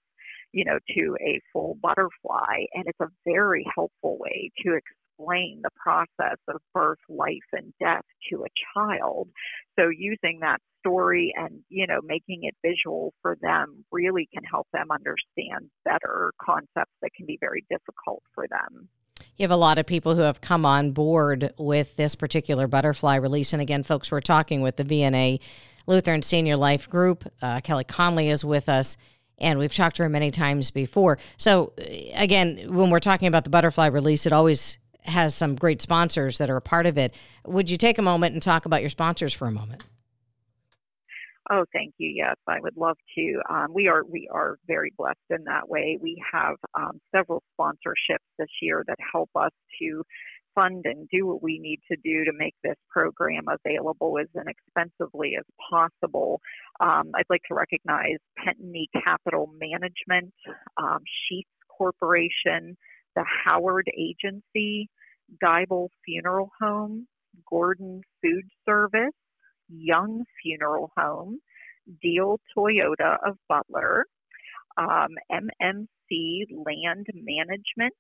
you 0.52 0.64
know, 0.64 0.78
to 0.94 1.16
a 1.20 1.40
full 1.52 1.76
butterfly. 1.82 2.64
And 2.74 2.84
it's 2.86 3.00
a 3.00 3.08
very 3.24 3.66
helpful 3.74 4.18
way 4.18 4.50
to 4.64 4.74
explain 5.22 5.60
the 5.62 5.70
process 5.76 6.38
of 6.48 6.60
birth, 6.74 6.98
life, 7.08 7.38
and 7.52 7.72
death 7.80 8.04
to 8.30 8.44
a 8.44 8.48
child. 8.74 9.28
So 9.78 9.88
using 9.88 10.40
that 10.40 10.58
story 10.80 11.32
and, 11.36 11.60
you 11.68 11.86
know, 11.86 12.00
making 12.02 12.40
it 12.42 12.54
visual 12.64 13.12
for 13.22 13.36
them 13.40 13.84
really 13.90 14.28
can 14.32 14.44
help 14.44 14.66
them 14.72 14.88
understand 14.90 15.70
better 15.84 16.32
concepts 16.40 16.92
that 17.02 17.10
can 17.16 17.26
be 17.26 17.38
very 17.40 17.64
difficult 17.70 18.22
for 18.34 18.46
them. 18.48 18.88
You 19.36 19.44
have 19.44 19.50
a 19.50 19.56
lot 19.56 19.78
of 19.78 19.86
people 19.86 20.14
who 20.14 20.22
have 20.22 20.40
come 20.40 20.66
on 20.66 20.92
board 20.92 21.54
with 21.56 21.96
this 21.96 22.14
particular 22.14 22.66
butterfly 22.66 23.16
release. 23.16 23.52
And 23.52 23.62
again, 23.62 23.82
folks, 23.82 24.10
we're 24.10 24.20
talking 24.20 24.60
with 24.60 24.76
the 24.76 24.84
VNA 24.84 25.40
Lutheran 25.86 26.22
Senior 26.22 26.56
Life 26.56 26.88
Group. 26.88 27.24
Uh, 27.40 27.60
Kelly 27.60 27.84
Connelly 27.84 28.28
is 28.28 28.44
with 28.44 28.68
us 28.68 28.96
and 29.38 29.58
we've 29.58 29.74
talked 29.74 29.96
to 29.96 30.04
her 30.04 30.08
many 30.08 30.30
times 30.30 30.70
before. 30.70 31.18
So, 31.36 31.72
again, 32.14 32.68
when 32.68 32.90
we're 32.90 33.00
talking 33.00 33.26
about 33.26 33.42
the 33.42 33.50
butterfly 33.50 33.88
release, 33.88 34.24
it 34.24 34.32
always 34.32 34.78
has 35.04 35.34
some 35.34 35.54
great 35.54 35.82
sponsors 35.82 36.38
that 36.38 36.50
are 36.50 36.56
a 36.56 36.62
part 36.62 36.86
of 36.86 36.96
it. 36.98 37.14
Would 37.46 37.70
you 37.70 37.76
take 37.76 37.98
a 37.98 38.02
moment 38.02 38.34
and 38.34 38.42
talk 38.42 38.66
about 38.66 38.80
your 38.80 38.90
sponsors 38.90 39.32
for 39.32 39.46
a 39.46 39.52
moment? 39.52 39.84
Oh, 41.50 41.64
thank 41.72 41.94
you. 41.98 42.08
Yes, 42.14 42.36
I 42.46 42.60
would 42.60 42.76
love 42.76 42.96
to. 43.16 43.40
Um, 43.50 43.74
we 43.74 43.88
are 43.88 44.04
we 44.04 44.28
are 44.32 44.58
very 44.66 44.92
blessed 44.96 45.18
in 45.30 45.44
that 45.44 45.68
way. 45.68 45.98
We 46.00 46.22
have 46.32 46.54
um, 46.74 47.00
several 47.14 47.42
sponsorships 47.58 48.24
this 48.38 48.48
year 48.60 48.84
that 48.86 48.96
help 49.12 49.28
us 49.34 49.50
to 49.80 50.04
fund 50.54 50.84
and 50.84 51.08
do 51.10 51.26
what 51.26 51.42
we 51.42 51.58
need 51.58 51.80
to 51.90 51.96
do 51.96 52.24
to 52.24 52.32
make 52.36 52.54
this 52.62 52.76
program 52.88 53.44
available 53.48 54.18
as 54.20 54.28
inexpensively 54.34 55.34
as 55.38 55.44
possible. 55.70 56.40
Um, 56.80 57.10
I'd 57.14 57.30
like 57.30 57.42
to 57.48 57.54
recognize 57.54 58.18
Pentony 58.38 58.86
Capital 59.04 59.50
Management, 59.58 60.32
um, 60.76 60.98
Sheets 61.28 61.50
Corporation, 61.76 62.76
the 63.14 63.24
Howard 63.44 63.88
Agency, 63.96 64.88
Geibel 65.42 65.88
Funeral 66.04 66.50
Home, 66.60 67.06
Gordon 67.48 68.02
Food 68.22 68.44
Service, 68.66 69.14
Young 69.68 70.24
Funeral 70.42 70.90
Home, 70.96 71.40
Diehl 72.04 72.38
Toyota 72.56 73.16
of 73.26 73.36
Butler, 73.48 74.06
um, 74.76 75.10
MMC 75.30 76.46
Land 76.64 77.06
Management, 77.14 77.94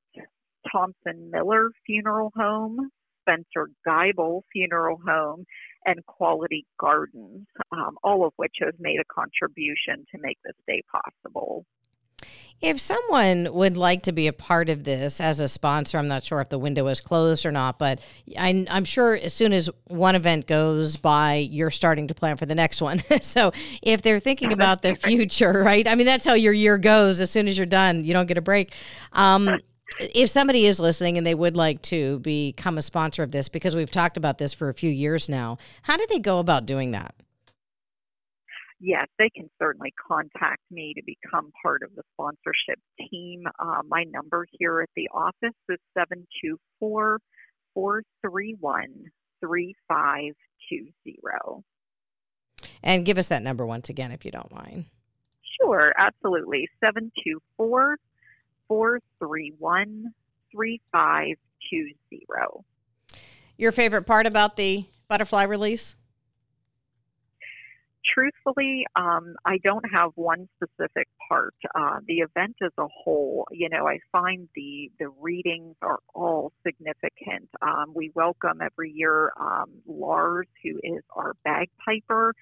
Thompson 0.70 1.30
Miller 1.30 1.70
Funeral 1.86 2.32
Home, 2.36 2.90
Spencer 3.22 3.68
Geibel 3.86 4.42
Funeral 4.52 4.98
Home, 5.06 5.44
and 5.84 6.04
Quality 6.06 6.66
Gardens, 6.78 7.46
um, 7.72 7.96
all 8.02 8.24
of 8.26 8.32
which 8.36 8.56
have 8.60 8.74
made 8.78 8.98
a 9.00 9.12
contribution 9.12 10.04
to 10.12 10.20
make 10.20 10.38
this 10.44 10.56
day 10.66 10.82
possible. 10.90 11.64
If 12.62 12.78
someone 12.78 13.52
would 13.52 13.76
like 13.76 14.04
to 14.04 14.12
be 14.12 14.28
a 14.28 14.32
part 14.32 14.70
of 14.70 14.84
this 14.84 15.20
as 15.20 15.40
a 15.40 15.48
sponsor, 15.48 15.98
I'm 15.98 16.06
not 16.06 16.22
sure 16.22 16.40
if 16.40 16.48
the 16.48 16.60
window 16.60 16.86
is 16.86 17.00
closed 17.00 17.44
or 17.44 17.50
not, 17.50 17.76
but 17.76 18.00
I, 18.38 18.50
am 18.68 18.84
sure 18.84 19.16
as 19.16 19.34
soon 19.34 19.52
as 19.52 19.68
one 19.88 20.14
event 20.14 20.46
goes 20.46 20.96
by, 20.96 21.34
you're 21.50 21.72
starting 21.72 22.06
to 22.06 22.14
plan 22.14 22.36
for 22.36 22.46
the 22.46 22.54
next 22.54 22.80
one. 22.80 23.02
so 23.22 23.50
if 23.82 24.02
they're 24.02 24.20
thinking 24.20 24.52
about 24.52 24.82
the 24.82 24.94
future, 24.94 25.52
right? 25.64 25.88
I 25.88 25.96
mean, 25.96 26.06
that's 26.06 26.24
how 26.24 26.34
your 26.34 26.52
year 26.52 26.78
goes. 26.78 27.20
As 27.20 27.32
soon 27.32 27.48
as 27.48 27.58
you're 27.58 27.66
done, 27.66 28.04
you 28.04 28.12
don't 28.12 28.26
get 28.26 28.38
a 28.38 28.42
break. 28.42 28.72
Um, 29.12 29.58
if 29.98 30.30
somebody 30.30 30.66
is 30.66 30.78
listening 30.78 31.18
and 31.18 31.26
they 31.26 31.34
would 31.34 31.56
like 31.56 31.82
to 31.82 32.20
become 32.20 32.78
a 32.78 32.82
sponsor 32.82 33.24
of 33.24 33.32
this, 33.32 33.48
because 33.48 33.74
we've 33.74 33.90
talked 33.90 34.16
about 34.16 34.38
this 34.38 34.54
for 34.54 34.68
a 34.68 34.74
few 34.74 34.90
years 34.90 35.28
now, 35.28 35.58
how 35.82 35.96
do 35.96 36.06
they 36.08 36.20
go 36.20 36.38
about 36.38 36.64
doing 36.66 36.92
that? 36.92 37.14
Yes, 38.84 39.06
they 39.16 39.30
can 39.30 39.48
certainly 39.60 39.94
contact 40.08 40.60
me 40.68 40.92
to 40.96 41.02
become 41.06 41.52
part 41.62 41.84
of 41.84 41.94
the 41.94 42.02
sponsorship 42.14 42.80
team. 42.98 43.44
Uh, 43.60 43.82
my 43.88 44.02
number 44.10 44.44
here 44.58 44.80
at 44.80 44.88
the 44.96 45.08
office 45.14 45.54
is 45.68 45.78
724 45.94 47.20
431 47.74 49.04
3520. 49.40 51.62
And 52.82 53.04
give 53.04 53.18
us 53.18 53.28
that 53.28 53.44
number 53.44 53.64
once 53.64 53.88
again, 53.88 54.10
if 54.10 54.24
you 54.24 54.32
don't 54.32 54.50
mind. 54.50 54.86
Sure, 55.60 55.92
absolutely. 55.96 56.68
724 56.80 57.98
431 58.66 60.12
3520. 60.50 62.64
Your 63.56 63.70
favorite 63.70 64.06
part 64.06 64.26
about 64.26 64.56
the 64.56 64.86
butterfly 65.06 65.44
release? 65.44 65.94
Truthfully, 68.12 68.84
um, 68.96 69.34
I 69.44 69.58
don't 69.62 69.84
have 69.92 70.10
one 70.14 70.48
specific 70.56 71.08
part. 71.28 71.54
Uh, 71.74 71.98
the 72.06 72.18
event 72.18 72.56
as 72.62 72.72
a 72.78 72.86
whole, 72.86 73.46
you 73.50 73.68
know, 73.68 73.86
I 73.86 73.98
find 74.10 74.48
the 74.54 74.90
the 74.98 75.08
readings 75.20 75.76
are 75.82 75.98
all 76.14 76.52
significant. 76.66 77.48
Um, 77.60 77.92
we 77.94 78.10
welcome 78.14 78.60
every 78.62 78.92
year 78.92 79.32
um, 79.40 79.70
Lars, 79.86 80.46
who 80.62 80.78
is 80.82 81.02
our 81.14 81.34
bagpiper, 81.44 82.34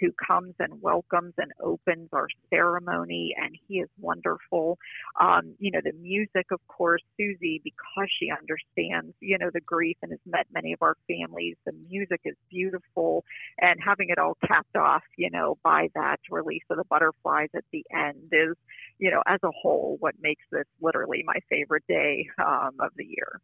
who 0.00 0.12
comes 0.12 0.54
and 0.58 0.80
welcomes 0.80 1.34
and 1.38 1.52
opens 1.62 2.08
our 2.12 2.28
ceremony, 2.50 3.34
and 3.36 3.56
he 3.66 3.76
is 3.80 3.88
wonderful. 4.00 4.78
Um, 5.20 5.54
you 5.58 5.70
know, 5.70 5.80
the 5.82 5.92
music, 5.92 6.46
of 6.50 6.60
course, 6.68 7.02
Susie, 7.16 7.60
because 7.64 8.08
she 8.18 8.30
understands, 8.30 9.14
you 9.20 9.38
know, 9.38 9.50
the 9.52 9.60
grief 9.60 9.96
and 10.02 10.12
has 10.12 10.20
met 10.26 10.46
many 10.52 10.72
of 10.72 10.82
our 10.82 10.96
families, 11.06 11.56
the 11.64 11.72
music 11.88 12.20
is 12.24 12.36
beautiful, 12.50 13.24
and 13.60 13.78
having 13.84 14.08
it 14.10 14.18
all 14.18 14.36
capped 14.46 14.76
off, 14.76 15.02
you 15.16 15.30
know, 15.30 15.58
by 15.62 15.88
that 15.94 16.20
release 16.30 16.62
of 16.70 16.76
the 16.76 16.84
butterflies 16.84 17.48
at 17.54 17.64
the 17.72 17.84
end 17.94 18.32
is, 18.32 18.56
you 18.98 19.10
know, 19.10 19.22
as 19.26 19.40
a 19.42 19.50
whole, 19.50 19.96
what 20.00 20.14
makes 20.20 20.44
this 20.50 20.66
literally 20.80 21.22
my 21.26 21.38
favorite 21.48 21.84
day 21.88 22.28
um, 22.38 22.72
of 22.80 22.90
the 22.96 23.04
year. 23.04 23.40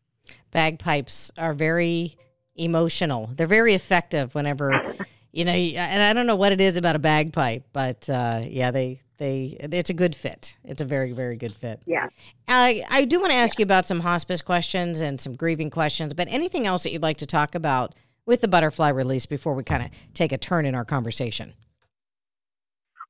Bagpipes 0.53 1.31
are 1.37 1.55
very 1.55 2.17
emotional. 2.57 3.31
They're 3.35 3.47
very 3.47 3.75
effective 3.75 4.35
whenever 4.35 4.97
you 5.35 5.45
know, 5.45 5.53
and 5.53 6.01
I 6.01 6.13
don't 6.13 6.27
know 6.27 6.37
what 6.37 6.53
it 6.53 6.61
is 6.61 6.77
about 6.77 6.95
a 6.95 7.01
bagpipe, 7.01 7.65
but 7.73 8.09
uh, 8.09 8.43
yeah, 8.47 8.71
they 8.71 9.01
they 9.19 9.57
it's 9.61 9.91
a 9.91 9.95
good 9.95 10.15
fit. 10.15 10.57
It's 10.65 10.81
a 10.81 10.85
very 10.85 11.11
very 11.11 11.37
good 11.37 11.53
fit. 11.53 11.81
Yeah. 11.87 12.09
I 12.47 12.85
I 12.89 13.05
do 13.05 13.19
want 13.19 13.33
to 13.33 13.37
ask 13.37 13.59
yeah. 13.59 13.63
you 13.63 13.65
about 13.65 13.85
some 13.85 14.01
hospice 14.01 14.41
questions 14.41 15.01
and 15.01 15.21
some 15.21 15.35
grieving 15.35 15.71
questions, 15.71 16.15
but 16.15 16.29
anything 16.31 16.67
else 16.67 16.85
that 16.85 16.93
you'd 16.93 17.03
like 17.03 17.19
to 17.19 17.27
talk 17.27 17.57
about 17.57 17.97
with 18.27 18.43
the 18.43 18.49
butterfly 18.49 18.91
release 18.91 19.27
before 19.27 19.55
we 19.55 19.65
kind 19.65 19.83
of 19.83 19.91
take 20.15 20.31
a 20.31 20.39
turn 20.39 20.67
in 20.67 20.75
our 20.77 20.85
conversation? 20.85 21.55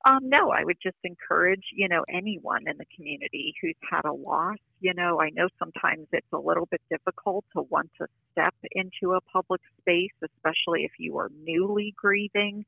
Um, 0.05 0.29
no, 0.29 0.51
I 0.51 0.63
would 0.63 0.77
just 0.83 0.97
encourage, 1.03 1.63
you 1.73 1.87
know, 1.89 2.05
anyone 2.07 2.67
in 2.67 2.77
the 2.77 2.85
community 2.95 3.55
who's 3.59 3.75
had 3.89 4.05
a 4.05 4.13
loss. 4.13 4.57
You 4.79 4.93
know, 4.93 5.19
I 5.19 5.31
know 5.31 5.47
sometimes 5.57 6.07
it's 6.11 6.31
a 6.31 6.37
little 6.37 6.67
bit 6.67 6.81
difficult 6.91 7.43
to 7.55 7.63
want 7.63 7.89
to 7.99 8.07
step 8.31 8.53
into 8.73 9.15
a 9.15 9.21
public 9.21 9.61
space, 9.81 10.11
especially 10.23 10.83
if 10.83 10.91
you 10.99 11.17
are 11.17 11.31
newly 11.43 11.95
grieving 11.97 12.65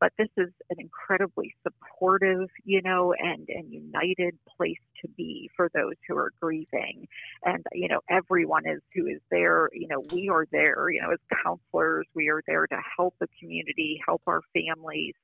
but 0.00 0.12
this 0.18 0.28
is 0.36 0.48
an 0.70 0.76
incredibly 0.78 1.54
supportive, 1.62 2.48
you 2.64 2.80
know, 2.82 3.14
and, 3.18 3.48
and 3.48 3.72
united 3.72 4.36
place 4.56 4.78
to 5.02 5.08
be 5.16 5.50
for 5.56 5.68
those 5.74 5.94
who 6.06 6.16
are 6.16 6.32
grieving. 6.40 7.06
And, 7.44 7.64
you 7.72 7.88
know, 7.88 8.00
everyone 8.08 8.66
is 8.66 8.80
who 8.94 9.06
is 9.06 9.20
there, 9.30 9.68
you 9.72 9.88
know, 9.88 10.04
we 10.12 10.28
are 10.28 10.46
there, 10.52 10.90
you 10.90 11.00
know, 11.02 11.12
as 11.12 11.18
counselors, 11.44 12.06
we 12.14 12.28
are 12.28 12.42
there 12.46 12.66
to 12.66 12.78
help 12.96 13.14
the 13.20 13.28
community, 13.40 14.00
help 14.06 14.22
our 14.26 14.42
families. 14.54 15.14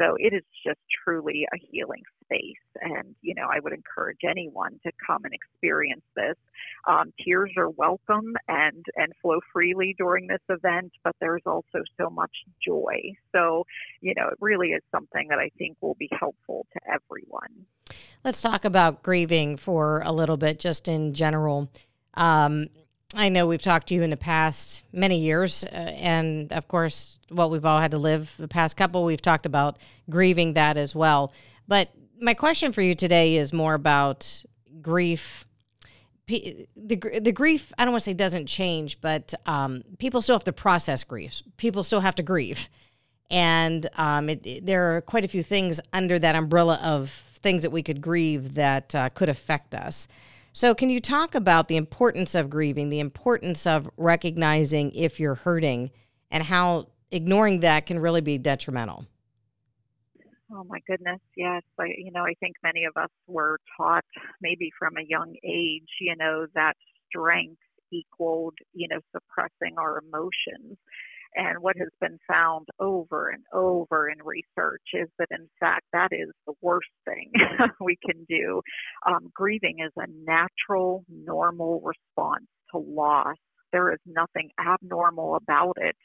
So 0.00 0.16
it 0.18 0.32
is 0.32 0.42
just 0.66 0.78
truly 1.04 1.46
a 1.52 1.58
healing 1.70 2.02
space. 2.24 2.56
And, 2.80 3.14
you 3.20 3.34
know, 3.34 3.48
I 3.52 3.60
would 3.60 3.72
encourage 3.72 4.20
anyone 4.28 4.80
to 4.84 4.92
come 5.06 5.24
and 5.24 5.34
experience 5.34 6.04
this. 6.16 6.36
Um, 6.88 7.12
tears 7.22 7.50
are 7.56 7.68
welcome 7.68 8.34
and, 8.48 8.84
and 8.96 9.12
flow 9.20 9.40
freely 9.52 9.94
during 9.98 10.26
this 10.26 10.40
event, 10.48 10.92
but 11.04 11.14
there's 11.20 11.42
also 11.44 11.82
so 12.00 12.08
much 12.08 12.30
joy. 12.64 13.12
So, 13.32 13.66
you 14.00 14.14
know, 14.16 14.28
it 14.28 14.38
really 14.40 14.68
is 14.68 14.82
something 14.90 15.28
that 15.28 15.38
I 15.38 15.50
think 15.58 15.76
will 15.80 15.96
be 15.98 16.08
helpful 16.18 16.66
to 16.72 16.80
everyone. 16.86 17.66
Let's 18.24 18.40
talk 18.40 18.64
about 18.64 19.02
grieving 19.02 19.56
for 19.56 20.02
a 20.04 20.12
little 20.12 20.36
bit, 20.36 20.58
just 20.58 20.88
in 20.88 21.12
general. 21.14 21.70
Um, 22.14 22.68
I 23.14 23.28
know 23.28 23.46
we've 23.46 23.62
talked 23.62 23.88
to 23.88 23.94
you 23.94 24.02
in 24.02 24.10
the 24.10 24.16
past 24.16 24.84
many 24.92 25.18
years, 25.18 25.64
uh, 25.64 25.68
and 25.76 26.52
of 26.52 26.68
course, 26.68 27.18
what 27.28 27.50
we've 27.50 27.64
all 27.64 27.80
had 27.80 27.90
to 27.90 27.98
live 27.98 28.32
the 28.38 28.48
past 28.48 28.76
couple, 28.76 29.04
we've 29.04 29.22
talked 29.22 29.46
about 29.46 29.78
grieving 30.08 30.54
that 30.54 30.76
as 30.76 30.94
well. 30.94 31.32
But 31.66 31.90
my 32.20 32.34
question 32.34 32.70
for 32.72 32.82
you 32.82 32.94
today 32.94 33.36
is 33.36 33.52
more 33.52 33.74
about 33.74 34.44
grief. 34.80 35.44
The, 36.28 36.68
the 36.76 37.32
grief, 37.32 37.72
I 37.76 37.84
don't 37.84 37.92
want 37.92 38.04
to 38.04 38.10
say 38.10 38.14
doesn't 38.14 38.46
change, 38.46 39.00
but 39.00 39.34
um, 39.46 39.82
people 39.98 40.22
still 40.22 40.36
have 40.36 40.44
to 40.44 40.52
process 40.52 41.02
grief. 41.02 41.42
People 41.56 41.82
still 41.82 42.00
have 42.00 42.14
to 42.16 42.22
grieve. 42.22 42.68
And 43.30 43.88
um, 43.96 44.28
it, 44.28 44.46
it, 44.46 44.66
there 44.66 44.96
are 44.96 45.00
quite 45.00 45.24
a 45.24 45.28
few 45.28 45.42
things 45.42 45.80
under 45.92 46.18
that 46.20 46.36
umbrella 46.36 46.78
of 46.82 47.10
things 47.42 47.62
that 47.62 47.70
we 47.70 47.82
could 47.82 48.00
grieve 48.00 48.54
that 48.54 48.94
uh, 48.94 49.08
could 49.10 49.28
affect 49.28 49.74
us. 49.74 50.06
So, 50.52 50.74
can 50.74 50.90
you 50.90 51.00
talk 51.00 51.34
about 51.34 51.68
the 51.68 51.76
importance 51.76 52.34
of 52.34 52.50
grieving, 52.50 52.88
the 52.88 53.00
importance 53.00 53.66
of 53.66 53.88
recognizing 53.96 54.92
if 54.92 55.20
you're 55.20 55.36
hurting, 55.36 55.90
and 56.30 56.42
how 56.42 56.88
ignoring 57.10 57.60
that 57.60 57.86
can 57.86 57.98
really 57.98 58.20
be 58.20 58.36
detrimental? 58.38 59.06
Oh 60.52 60.64
my 60.64 60.80
goodness, 60.86 61.20
yes. 61.36 61.62
I, 61.78 61.86
you 61.96 62.10
know, 62.10 62.22
I 62.22 62.34
think 62.40 62.56
many 62.62 62.84
of 62.84 63.00
us 63.00 63.10
were 63.28 63.58
taught, 63.76 64.04
maybe 64.40 64.70
from 64.76 64.96
a 64.96 65.06
young 65.08 65.36
age, 65.44 65.88
you 66.00 66.16
know, 66.16 66.46
that 66.54 66.74
strength 67.06 67.60
equaled, 67.92 68.54
you 68.72 68.88
know, 68.88 68.98
suppressing 69.12 69.78
our 69.78 69.98
emotions. 69.98 70.76
And 71.34 71.58
what 71.60 71.76
has 71.78 71.90
been 72.00 72.18
found 72.28 72.66
over 72.80 73.28
and 73.28 73.44
over 73.52 74.08
in 74.08 74.18
research 74.24 74.82
is 74.94 75.08
that, 75.18 75.28
in 75.30 75.48
fact, 75.60 75.86
that 75.92 76.08
is 76.12 76.28
the 76.46 76.54
worst 76.60 76.88
thing 77.04 77.30
we 77.80 77.96
can 78.04 78.24
do. 78.28 78.60
Um, 79.06 79.30
grieving 79.34 79.78
is 79.84 79.92
a 79.96 80.06
natural, 80.24 81.04
normal 81.08 81.80
response 81.82 82.46
to 82.72 82.78
loss. 82.78 83.36
There 83.72 83.92
is 83.92 84.00
nothing 84.04 84.50
abnormal 84.58 85.36
about 85.36 85.74
it. 85.76 85.96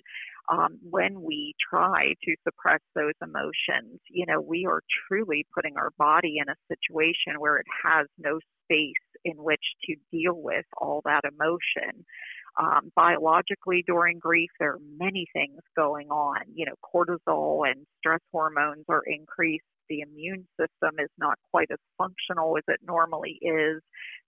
Um, 0.51 0.77
when 0.87 1.23
we 1.23 1.55
try 1.71 2.13
to 2.23 2.35
suppress 2.43 2.81
those 2.93 3.13
emotions, 3.21 3.99
you 4.11 4.27
know, 4.27 4.39
we 4.39 4.67
are 4.69 4.81
truly 5.07 5.43
putting 5.55 5.75
our 5.75 5.89
body 5.97 6.35
in 6.37 6.47
a 6.47 6.55
situation 6.69 7.39
where 7.39 7.57
it 7.57 7.65
has 7.83 8.05
no 8.19 8.39
space 8.63 8.93
in 9.23 9.33
which 9.37 9.63
to 9.85 9.95
deal 10.11 10.35
with 10.35 10.65
all 10.77 11.01
that 11.05 11.21
emotion. 11.25 12.05
Um, 12.57 12.91
biologically, 12.95 13.83
during 13.85 14.19
grief, 14.19 14.49
there 14.59 14.73
are 14.73 14.79
many 14.97 15.27
things 15.33 15.59
going 15.75 16.09
on. 16.09 16.41
You 16.53 16.67
know, 16.67 16.75
cortisol 16.83 17.69
and 17.69 17.85
stress 17.99 18.21
hormones 18.31 18.85
are 18.87 19.03
increased. 19.05 19.65
The 19.89 20.01
immune 20.01 20.47
system 20.59 20.95
is 20.99 21.09
not 21.17 21.37
quite 21.51 21.69
as 21.71 21.77
functional 21.97 22.57
as 22.57 22.63
it 22.67 22.79
normally 22.87 23.37
is. 23.41 23.81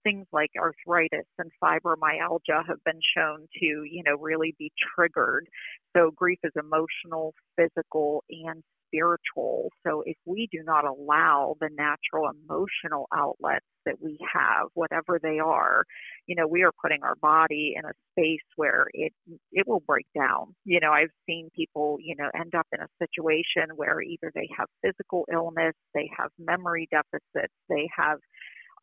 Things 0.04 0.26
like 0.32 0.50
arthritis 0.56 1.26
and 1.38 1.50
fibromyalgia 1.62 2.64
have 2.68 2.84
been 2.84 3.00
shown 3.16 3.48
to, 3.58 3.66
you 3.66 4.02
know, 4.04 4.16
really 4.20 4.54
be 4.58 4.70
triggered. 4.94 5.48
So 5.96 6.12
grief 6.14 6.38
is 6.44 6.52
emotional, 6.54 7.34
physical, 7.56 8.22
and 8.30 8.62
spiritual. 8.88 9.70
So 9.86 10.02
if 10.06 10.16
we 10.24 10.48
do 10.50 10.62
not 10.64 10.84
allow 10.84 11.56
the 11.60 11.68
natural 11.76 12.30
emotional 12.30 13.06
outlets 13.14 13.66
that 13.86 13.96
we 14.02 14.18
have, 14.32 14.68
whatever 14.74 15.18
they 15.22 15.38
are, 15.38 15.84
you 16.26 16.34
know, 16.34 16.46
we 16.46 16.62
are 16.62 16.72
putting 16.82 17.02
our 17.02 17.14
body 17.16 17.74
in 17.76 17.84
a 17.84 17.92
space 18.12 18.44
where 18.56 18.86
it 18.92 19.12
it 19.52 19.66
will 19.66 19.82
break 19.86 20.06
down. 20.16 20.54
You 20.64 20.80
know, 20.80 20.92
I've 20.92 21.12
seen 21.26 21.50
people, 21.54 21.98
you 22.00 22.14
know, 22.16 22.30
end 22.38 22.54
up 22.54 22.66
in 22.72 22.80
a 22.80 22.88
situation 22.98 23.76
where 23.76 24.00
either 24.02 24.30
they 24.34 24.48
have 24.56 24.68
physical 24.82 25.24
illness, 25.32 25.74
they 25.94 26.10
have 26.16 26.30
memory 26.38 26.88
deficits, 26.90 27.54
they 27.68 27.88
have 27.96 28.18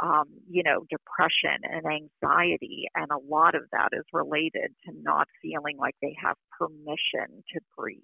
um, 0.02 0.26
you 0.50 0.64
know, 0.64 0.86
depression 0.90 1.64
and 1.64 1.86
anxiety. 1.86 2.86
And 2.96 3.08
a 3.12 3.34
lot 3.34 3.56
of 3.56 3.64
that 3.72 3.90
is 3.94 4.04
related 4.12 4.74
to 4.86 4.92
not 5.02 5.28
feeling 5.42 5.78
like 5.78 5.96
they 6.02 6.16
have 6.22 6.36
permission 6.58 7.44
to 7.54 7.60
grieve. 7.78 8.02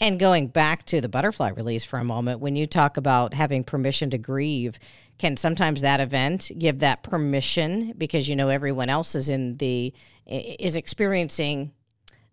And 0.00 0.20
going 0.20 0.48
back 0.48 0.84
to 0.86 1.00
the 1.00 1.08
butterfly 1.08 1.50
release 1.50 1.84
for 1.84 1.98
a 1.98 2.04
moment, 2.04 2.40
when 2.40 2.54
you 2.54 2.66
talk 2.66 2.96
about 2.96 3.34
having 3.34 3.64
permission 3.64 4.10
to 4.10 4.18
grieve, 4.18 4.78
can 5.18 5.36
sometimes 5.36 5.80
that 5.80 5.98
event 5.98 6.50
give 6.56 6.78
that 6.78 7.02
permission 7.02 7.94
because 7.98 8.28
you 8.28 8.36
know 8.36 8.48
everyone 8.48 8.88
else 8.88 9.16
is 9.16 9.28
in 9.28 9.56
the 9.56 9.92
is 10.26 10.76
experiencing 10.76 11.72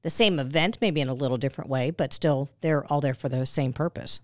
the 0.04 0.10
same 0.12 0.38
event, 0.38 0.78
maybe 0.82 1.02
in 1.02 1.08
a 1.08 1.14
little 1.14 1.38
different 1.38 1.70
way, 1.70 1.90
but 1.90 2.14
still 2.14 2.50
they're 2.62 2.86
all 2.92 3.02
there 3.02 3.16
for 3.16 3.30
the 3.30 3.46
same 3.46 3.74
purpose. 3.74 4.20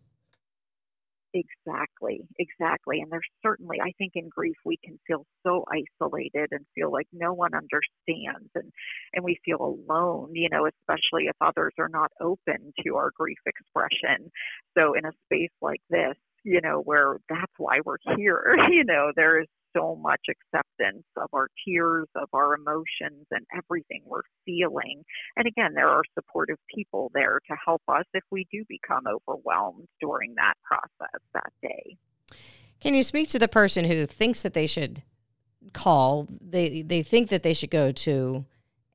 Exactly, 1.33 2.21
exactly. 2.39 3.00
And 3.00 3.09
there's 3.11 3.29
certainly, 3.41 3.77
I 3.81 3.91
think 3.97 4.13
in 4.15 4.27
grief, 4.27 4.57
we 4.65 4.77
can 4.83 5.00
feel 5.07 5.25
so 5.43 5.63
isolated 5.71 6.50
and 6.51 6.65
feel 6.75 6.91
like 6.91 7.07
no 7.13 7.33
one 7.33 7.51
understands 7.53 8.50
and, 8.53 8.71
and 9.13 9.23
we 9.23 9.38
feel 9.45 9.61
alone, 9.61 10.31
you 10.33 10.50
know, 10.50 10.67
especially 10.67 11.27
if 11.27 11.35
others 11.39 11.73
are 11.79 11.88
not 11.88 12.11
open 12.19 12.73
to 12.83 12.97
our 12.97 13.11
grief 13.15 13.38
expression. 13.45 14.29
So 14.77 14.93
in 14.93 15.05
a 15.05 15.11
space 15.25 15.51
like 15.61 15.81
this, 15.89 16.15
you 16.43 16.59
know, 16.59 16.81
where 16.81 17.17
that's 17.29 17.53
why 17.57 17.79
we're 17.85 17.97
here, 18.17 18.55
you 18.69 18.83
know, 18.83 19.11
there 19.15 19.39
is 19.39 19.47
so 19.75 19.95
much 19.95 20.21
acceptance 20.29 21.03
of 21.17 21.29
our 21.33 21.47
tears, 21.65 22.07
of 22.15 22.29
our 22.33 22.55
emotions, 22.55 23.25
and 23.31 23.45
everything 23.55 24.01
we're 24.05 24.21
feeling. 24.45 25.03
And 25.35 25.47
again, 25.47 25.73
there 25.73 25.89
are 25.89 26.03
supportive 26.13 26.57
people 26.73 27.11
there 27.13 27.39
to 27.49 27.55
help 27.65 27.81
us 27.87 28.05
if 28.13 28.23
we 28.31 28.47
do 28.51 28.63
become 28.67 29.03
overwhelmed 29.07 29.87
during 29.99 30.35
that 30.35 30.53
process 30.63 31.21
that 31.34 31.51
day. 31.62 31.97
Can 32.79 32.95
you 32.95 33.03
speak 33.03 33.29
to 33.29 33.39
the 33.39 33.47
person 33.47 33.86
who 33.86 34.05
thinks 34.05 34.41
that 34.41 34.53
they 34.53 34.67
should 34.67 35.03
call? 35.73 36.27
They 36.41 36.81
they 36.81 37.03
think 37.03 37.29
that 37.29 37.43
they 37.43 37.53
should 37.53 37.69
go 37.69 37.91
to 37.91 38.45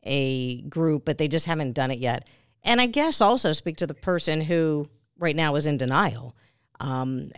a 0.02 0.62
group, 0.62 1.04
but 1.04 1.18
they 1.18 1.28
just 1.28 1.46
haven't 1.46 1.72
done 1.72 1.90
it 1.90 1.98
yet. 1.98 2.28
And 2.64 2.80
I 2.80 2.86
guess 2.86 3.20
also 3.20 3.52
speak 3.52 3.76
to 3.78 3.86
the 3.86 3.94
person 3.94 4.40
who 4.40 4.88
right 5.18 5.36
now 5.36 5.54
is 5.54 5.66
in 5.66 5.78
denial. 5.78 6.34
Um, 6.80 7.30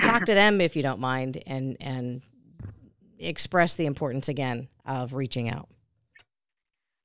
talk 0.00 0.24
to 0.26 0.34
them 0.34 0.60
if 0.60 0.76
you 0.76 0.82
don't 0.82 1.00
mind, 1.00 1.42
and 1.46 1.76
and 1.80 2.22
express 3.22 3.74
the 3.74 3.86
importance 3.86 4.28
again 4.28 4.68
of 4.84 5.14
reaching 5.14 5.48
out. 5.48 5.68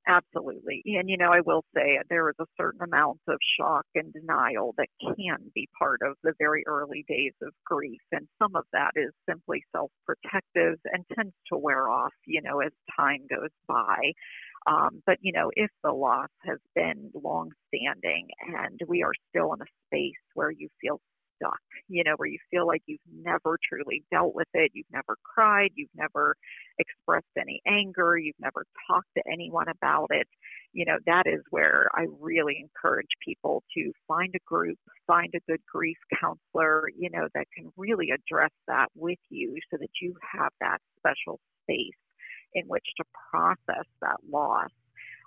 Absolutely. 0.08 0.82
And, 0.86 1.10
you 1.10 1.18
know, 1.18 1.32
I 1.34 1.42
will 1.42 1.66
say 1.76 2.00
there 2.10 2.30
is 2.30 2.36
a 2.40 2.46
certain 2.56 2.82
amount 2.82 3.20
of 3.28 3.38
shock 3.60 3.86
and 3.94 4.14
denial 4.14 4.74
that 4.78 4.88
can 5.02 5.52
be 5.54 5.68
part 5.78 6.00
of 6.02 6.16
the 6.24 6.32
very 6.40 6.64
early 6.66 7.04
days 7.10 7.34
of 7.42 7.52
grief. 7.66 8.00
And 8.14 8.26
some 8.42 8.56
of 8.56 8.64
that 8.72 8.92
is 8.96 9.12
simply 9.30 9.64
self 9.76 9.92
protective 10.06 10.80
and 10.86 11.04
tends 11.14 11.34
to 11.52 11.58
wear 11.58 11.90
off, 11.90 12.14
you 12.26 12.42
know, 12.42 12.62
as 12.62 12.72
time 12.98 13.28
goes 13.30 13.50
by. 13.68 14.14
Um, 14.66 15.02
but, 15.06 15.18
you 15.22 15.34
know, 15.34 15.52
if 15.56 15.70
the 15.84 15.92
loss 15.92 16.30
has 16.46 16.60
been 16.74 17.12
long 17.14 17.52
standing 17.68 18.28
and 18.48 18.80
we 18.88 19.04
are 19.04 19.14
still 19.30 19.54
in 19.54 19.62
a 19.62 19.66
space 19.88 20.24
where 20.36 20.52
you 20.52 20.70
feel 20.82 21.02
stuck, 21.38 21.60
you 21.88 22.04
know, 22.04 22.14
where 22.18 22.28
you 22.28 22.40
feel 22.52 22.68
like 22.68 22.82
you've 22.86 23.00
never 23.24 23.58
truly 23.68 24.04
dealt 24.12 24.36
with 24.36 24.48
it, 24.54 24.72
you've 24.74 24.92
never 24.92 25.16
cried, 25.24 25.70
you've 25.76 25.90
never 25.96 26.36
expressed 26.80 27.26
any 27.40 27.62
anger, 27.68 28.18
you've 28.18 28.40
never 28.40 28.66
talked 28.88 29.08
to 29.16 29.24
anyone 29.32 29.68
about 29.70 30.08
it. 30.10 30.28
You 30.74 30.86
know, 30.86 30.98
that 31.06 31.24
is 31.26 31.42
where 31.50 31.90
I 31.94 32.06
really 32.20 32.60
encourage 32.62 33.08
people 33.26 33.64
to 33.76 33.92
find 34.08 34.34
a 34.36 34.44
group, 34.46 34.78
find 35.08 35.34
a 35.36 35.52
good 35.52 35.62
grief 35.72 35.98
counselor, 36.22 36.90
you 36.98 37.10
know, 37.10 37.28
that 37.34 37.48
can 37.56 37.72
really 37.78 38.10
address 38.12 38.52
that 38.68 38.88
with 38.96 39.20
you 39.30 39.56
so 39.72 39.78
that 39.80 39.90
you 40.02 40.16
have 40.22 40.52
that 40.60 40.80
special 40.98 41.40
space 41.64 41.98
in 42.54 42.66
which 42.68 42.86
to 42.98 43.04
process 43.32 43.86
that 44.02 44.18
loss 44.30 44.70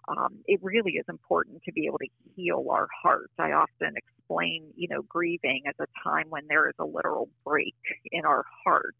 um, 0.08 0.38
it 0.46 0.60
really 0.62 0.92
is 0.92 1.04
important 1.08 1.62
to 1.64 1.72
be 1.72 1.86
able 1.86 1.98
to 1.98 2.08
heal 2.34 2.66
our 2.70 2.88
hearts. 3.02 3.32
I 3.38 3.52
often 3.52 3.94
explain, 4.30 4.64
you 4.76 4.88
know, 4.88 5.02
grieving 5.02 5.62
as 5.66 5.74
a 5.80 5.86
time 6.04 6.26
when 6.30 6.42
there 6.48 6.68
is 6.68 6.74
a 6.78 6.84
literal 6.84 7.28
break 7.44 7.74
in 8.12 8.24
our 8.24 8.44
heart. 8.64 8.94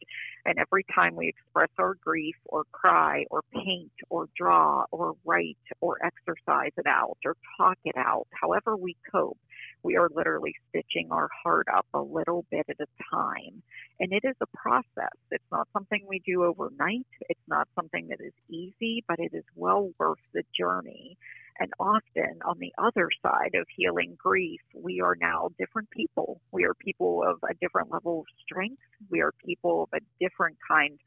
And 0.44 0.58
every 0.58 0.84
time 0.94 1.16
we 1.16 1.28
express 1.28 1.70
our 1.78 1.94
grief 2.02 2.36
or 2.46 2.64
cry 2.72 3.24
or 3.30 3.42
paint 3.52 3.92
or 4.08 4.28
draw 4.36 4.84
or 4.90 5.14
write 5.24 5.58
or 5.80 5.98
exercise 6.04 6.72
it 6.76 6.86
out 6.86 7.18
or 7.24 7.36
talk 7.56 7.78
it 7.84 7.96
out, 7.96 8.26
however 8.32 8.76
we 8.76 8.96
cope, 9.10 9.38
we 9.82 9.96
are 9.96 10.08
literally 10.14 10.54
stitching 10.68 11.08
our 11.10 11.28
heart 11.42 11.66
up 11.74 11.86
a 11.94 12.00
little 12.00 12.44
bit 12.50 12.66
at 12.68 12.76
a 12.80 12.86
time. 13.14 13.62
And 13.98 14.12
it 14.12 14.24
is 14.24 14.36
a 14.40 14.46
process. 14.56 15.16
It's 15.30 15.44
not 15.52 15.68
something 15.72 16.04
we 16.08 16.20
do 16.26 16.44
overnight. 16.44 17.06
It's 17.28 17.40
not 17.48 17.68
something 17.74 18.08
that 18.08 18.20
is 18.20 18.32
easy, 18.48 19.04
but 19.06 19.18
it 19.18 19.32
is 19.32 19.44
well 19.54 19.90
worth 19.98 20.18
the 20.32 20.42
journey. 20.58 21.16
And 21.60 21.70
often 21.78 22.40
on 22.46 22.58
the 22.58 22.72
other 22.78 23.10
side 23.22 23.54
of 23.54 23.66
healing 23.76 24.16
grief, 24.18 24.60
we 24.74 25.02
are 25.02 25.14
now 25.14 25.50
different 25.58 25.90
people. 25.90 26.40
We 26.52 26.64
are 26.64 26.72
people 26.72 27.22
of 27.22 27.38
a 27.48 27.52
different 27.60 27.92
level 27.92 28.20
of 28.20 28.26
strength. 28.42 28.80
We 29.10 29.20
are 29.20 29.32
people 29.44 29.82
of 29.82 29.90
a 29.92 30.24
different 30.24 30.56
kind 30.66 30.98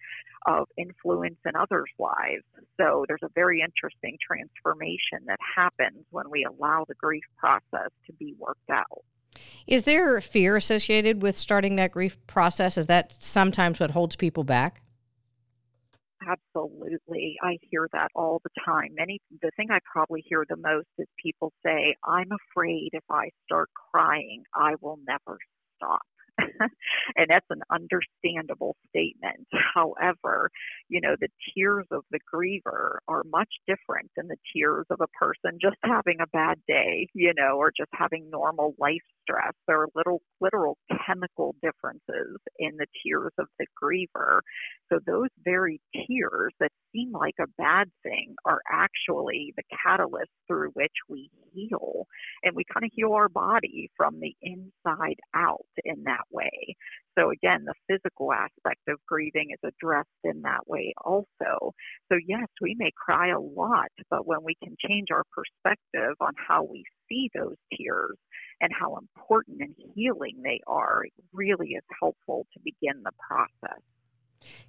of 0.46 0.68
influence 0.78 1.40
in 1.44 1.56
others' 1.56 1.90
lives. 1.98 2.44
So 2.78 3.04
there's 3.08 3.24
a 3.24 3.32
very 3.34 3.62
interesting 3.62 4.18
transformation 4.26 5.26
that 5.26 5.40
happens 5.56 6.06
when 6.12 6.30
we 6.30 6.46
allow 6.46 6.86
the 6.88 6.96
grief 6.96 7.24
process 7.38 7.90
to 8.06 8.14
be 8.20 8.36
worked 8.38 8.70
out. 8.70 9.04
Is 9.66 9.86
there 9.86 10.22
fear 10.22 10.56
associated 10.56 11.24
with 11.24 11.36
starting 11.36 11.78
that 11.78 11.92
grief 11.92 12.16
process? 12.28 12.78
Is 12.78 12.86
that 12.86 13.16
sometimes 13.20 13.80
what 13.80 13.90
holds 13.90 14.16
people 14.16 14.44
back? 14.44 14.83
Absolutely. 16.28 17.38
I 17.42 17.58
hear 17.62 17.88
that 17.94 18.10
all 18.16 18.40
the 18.44 18.50
time. 18.66 18.90
Many 18.96 19.20
the 19.42 19.52
thing 19.56 19.72
I 19.72 19.80
probably 19.92 20.22
hear 20.28 20.46
the 20.48 20.56
most 20.58 20.88
is 20.98 21.08
people 21.22 21.52
say, 21.66 21.96
"I'm 22.06 22.30
afraid 22.32 22.90
if 22.94 23.04
I 23.10 23.30
start 23.46 23.70
crying, 23.92 24.44
I 24.54 24.76
will 24.82 24.98
never 25.08 25.38
stop." 25.78 26.02
and 27.16 27.28
that's 27.30 27.46
an 27.50 27.62
understandable 27.72 28.76
statement. 28.90 29.48
However, 29.74 30.50
you 30.90 31.02
know, 31.02 31.16
the 31.20 31.30
tears 31.56 31.86
of 31.92 32.04
the 32.12 32.20
griever 32.34 32.98
are 33.08 33.24
much 33.26 33.50
different 33.68 34.12
than 34.16 34.28
the 34.28 34.38
tears 34.56 34.86
of 34.90 35.00
a 35.02 35.08
person 35.20 35.60
just 35.62 35.78
having 35.84 36.18
a 36.22 36.28
bad 36.28 36.60
day, 36.68 37.08
you 37.14 37.34
know, 37.36 37.58
or 37.58 37.72
just 37.76 37.90
having 37.94 38.30
normal 38.30 38.76
life 38.80 39.02
stress. 39.24 39.54
There 39.68 39.82
are 39.82 39.88
little 39.96 40.22
literal 40.42 40.78
chemical 41.06 41.56
differences 41.62 42.38
in 42.60 42.72
the 42.78 42.88
tears 43.04 43.34
of 43.38 43.48
the 43.60 43.66
griever. 43.82 44.40
So 44.92 45.00
those 45.06 45.30
very 45.44 45.82
tears 46.08 46.54
that 46.60 46.72
seem 46.94 47.12
like 47.12 47.36
a 47.40 47.48
bad 47.58 47.90
thing 48.04 48.36
are 48.46 48.62
actually 48.72 49.54
the 49.58 49.64
catalyst 49.84 50.32
through 50.48 50.70
which 50.74 50.92
we 51.10 51.30
heal. 51.54 52.06
And 52.44 52.56
we 52.56 52.64
kind 52.72 52.86
of 52.86 52.92
heal 52.94 53.14
our 53.14 53.30
body 53.30 53.90
from 53.98 54.20
the 54.20 54.36
inside 54.42 55.20
out 55.36 55.66
in 55.84 56.04
that 56.06 56.26
way. 56.32 56.52
So 57.18 57.30
again, 57.30 57.66
the 57.66 57.74
physical 57.88 58.34
aspect 58.34 58.82
of 58.88 59.00
grieving 59.08 59.50
is 59.52 59.60
addressed 59.64 60.10
in 60.24 60.42
that 60.42 60.68
way 60.68 60.94
also. 61.04 61.74
So, 62.12 62.18
yes, 62.26 62.48
we 62.62 62.76
may 62.78 62.92
cry 62.96 63.30
a 63.30 63.40
lot, 63.40 63.92
but 64.10 64.26
when 64.26 64.44
we 64.44 64.56
can 64.64 64.76
change 64.88 65.08
our 65.12 65.24
perspective 65.32 66.16
on 66.20 66.34
how 66.48 66.64
we 66.64 66.84
see 67.08 67.30
those 67.36 67.56
tears 67.78 68.18
and 68.62 68.72
how 68.74 68.98
important 68.98 69.62
and 69.62 69.76
healing 69.96 70.42
they 70.44 70.60
are, 70.66 71.04
it 71.06 71.14
really 71.34 71.70
is 71.70 71.84
helpful 72.00 72.48
to 72.54 72.60
begin 72.64 73.04
the 73.04 73.12
process. 73.28 73.82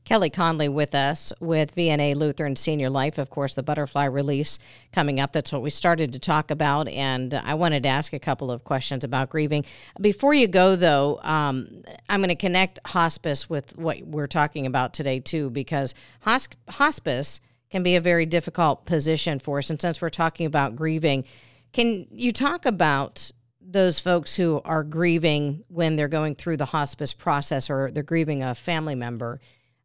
Kelly 0.04 0.30
Connelly 0.30 0.68
with 0.68 0.94
us 0.94 1.32
with 1.40 1.74
VNA 1.74 2.14
Lutheran 2.14 2.56
Senior 2.56 2.90
Life. 2.90 3.18
Of 3.18 3.30
course, 3.30 3.54
the 3.54 3.62
butterfly 3.62 4.04
release 4.04 4.58
coming 4.92 5.20
up. 5.20 5.32
That's 5.32 5.52
what 5.52 5.62
we 5.62 5.70
started 5.70 6.12
to 6.12 6.18
talk 6.18 6.50
about. 6.50 6.88
And 6.88 7.34
I 7.34 7.54
wanted 7.54 7.82
to 7.84 7.88
ask 7.88 8.12
a 8.12 8.18
couple 8.18 8.50
of 8.50 8.64
questions 8.64 9.04
about 9.04 9.30
grieving. 9.30 9.64
Before 10.00 10.34
you 10.34 10.46
go, 10.46 10.76
though, 10.76 11.20
um, 11.22 11.82
I'm 12.08 12.20
going 12.20 12.28
to 12.28 12.34
connect 12.34 12.78
hospice 12.86 13.48
with 13.48 13.76
what 13.76 14.02
we're 14.02 14.26
talking 14.26 14.66
about 14.66 14.94
today, 14.94 15.20
too, 15.20 15.50
because 15.50 15.94
hosp- 16.26 16.54
hospice 16.68 17.40
can 17.70 17.82
be 17.82 17.96
a 17.96 18.00
very 18.00 18.26
difficult 18.26 18.86
position 18.86 19.38
for 19.38 19.58
us. 19.58 19.70
And 19.70 19.80
since 19.80 20.00
we're 20.00 20.10
talking 20.10 20.46
about 20.46 20.76
grieving, 20.76 21.24
can 21.72 22.06
you 22.12 22.32
talk 22.32 22.66
about 22.66 23.32
those 23.60 23.98
folks 23.98 24.36
who 24.36 24.60
are 24.64 24.84
grieving 24.84 25.64
when 25.66 25.96
they're 25.96 26.06
going 26.06 26.36
through 26.36 26.56
the 26.56 26.66
hospice 26.66 27.12
process 27.12 27.68
or 27.68 27.90
they're 27.90 28.04
grieving 28.04 28.44
a 28.44 28.54
family 28.54 28.94
member? 28.94 29.40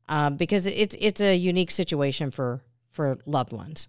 Um, 0.10 0.36
because 0.36 0.66
it's 0.66 0.96
it's 1.00 1.22
a 1.22 1.36
unique 1.36 1.72
situation 1.72 2.32
for 2.32 2.62
for 2.90 3.18
loved 3.26 3.54
ones. 3.54 3.88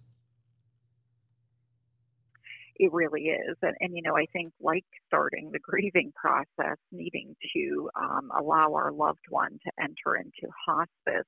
It 2.81 2.91
really 2.93 3.25
is, 3.25 3.57
and, 3.61 3.75
and 3.79 3.95
you 3.95 4.01
know 4.01 4.17
I 4.17 4.25
think 4.33 4.53
like 4.59 4.85
starting 5.07 5.51
the 5.51 5.59
grieving 5.59 6.11
process, 6.15 6.77
needing 6.91 7.35
to 7.53 7.89
um, 7.95 8.31
allow 8.35 8.73
our 8.73 8.91
loved 8.91 9.25
one 9.29 9.51
to 9.51 9.71
enter 9.79 10.15
into 10.17 10.51
hospice 10.65 11.27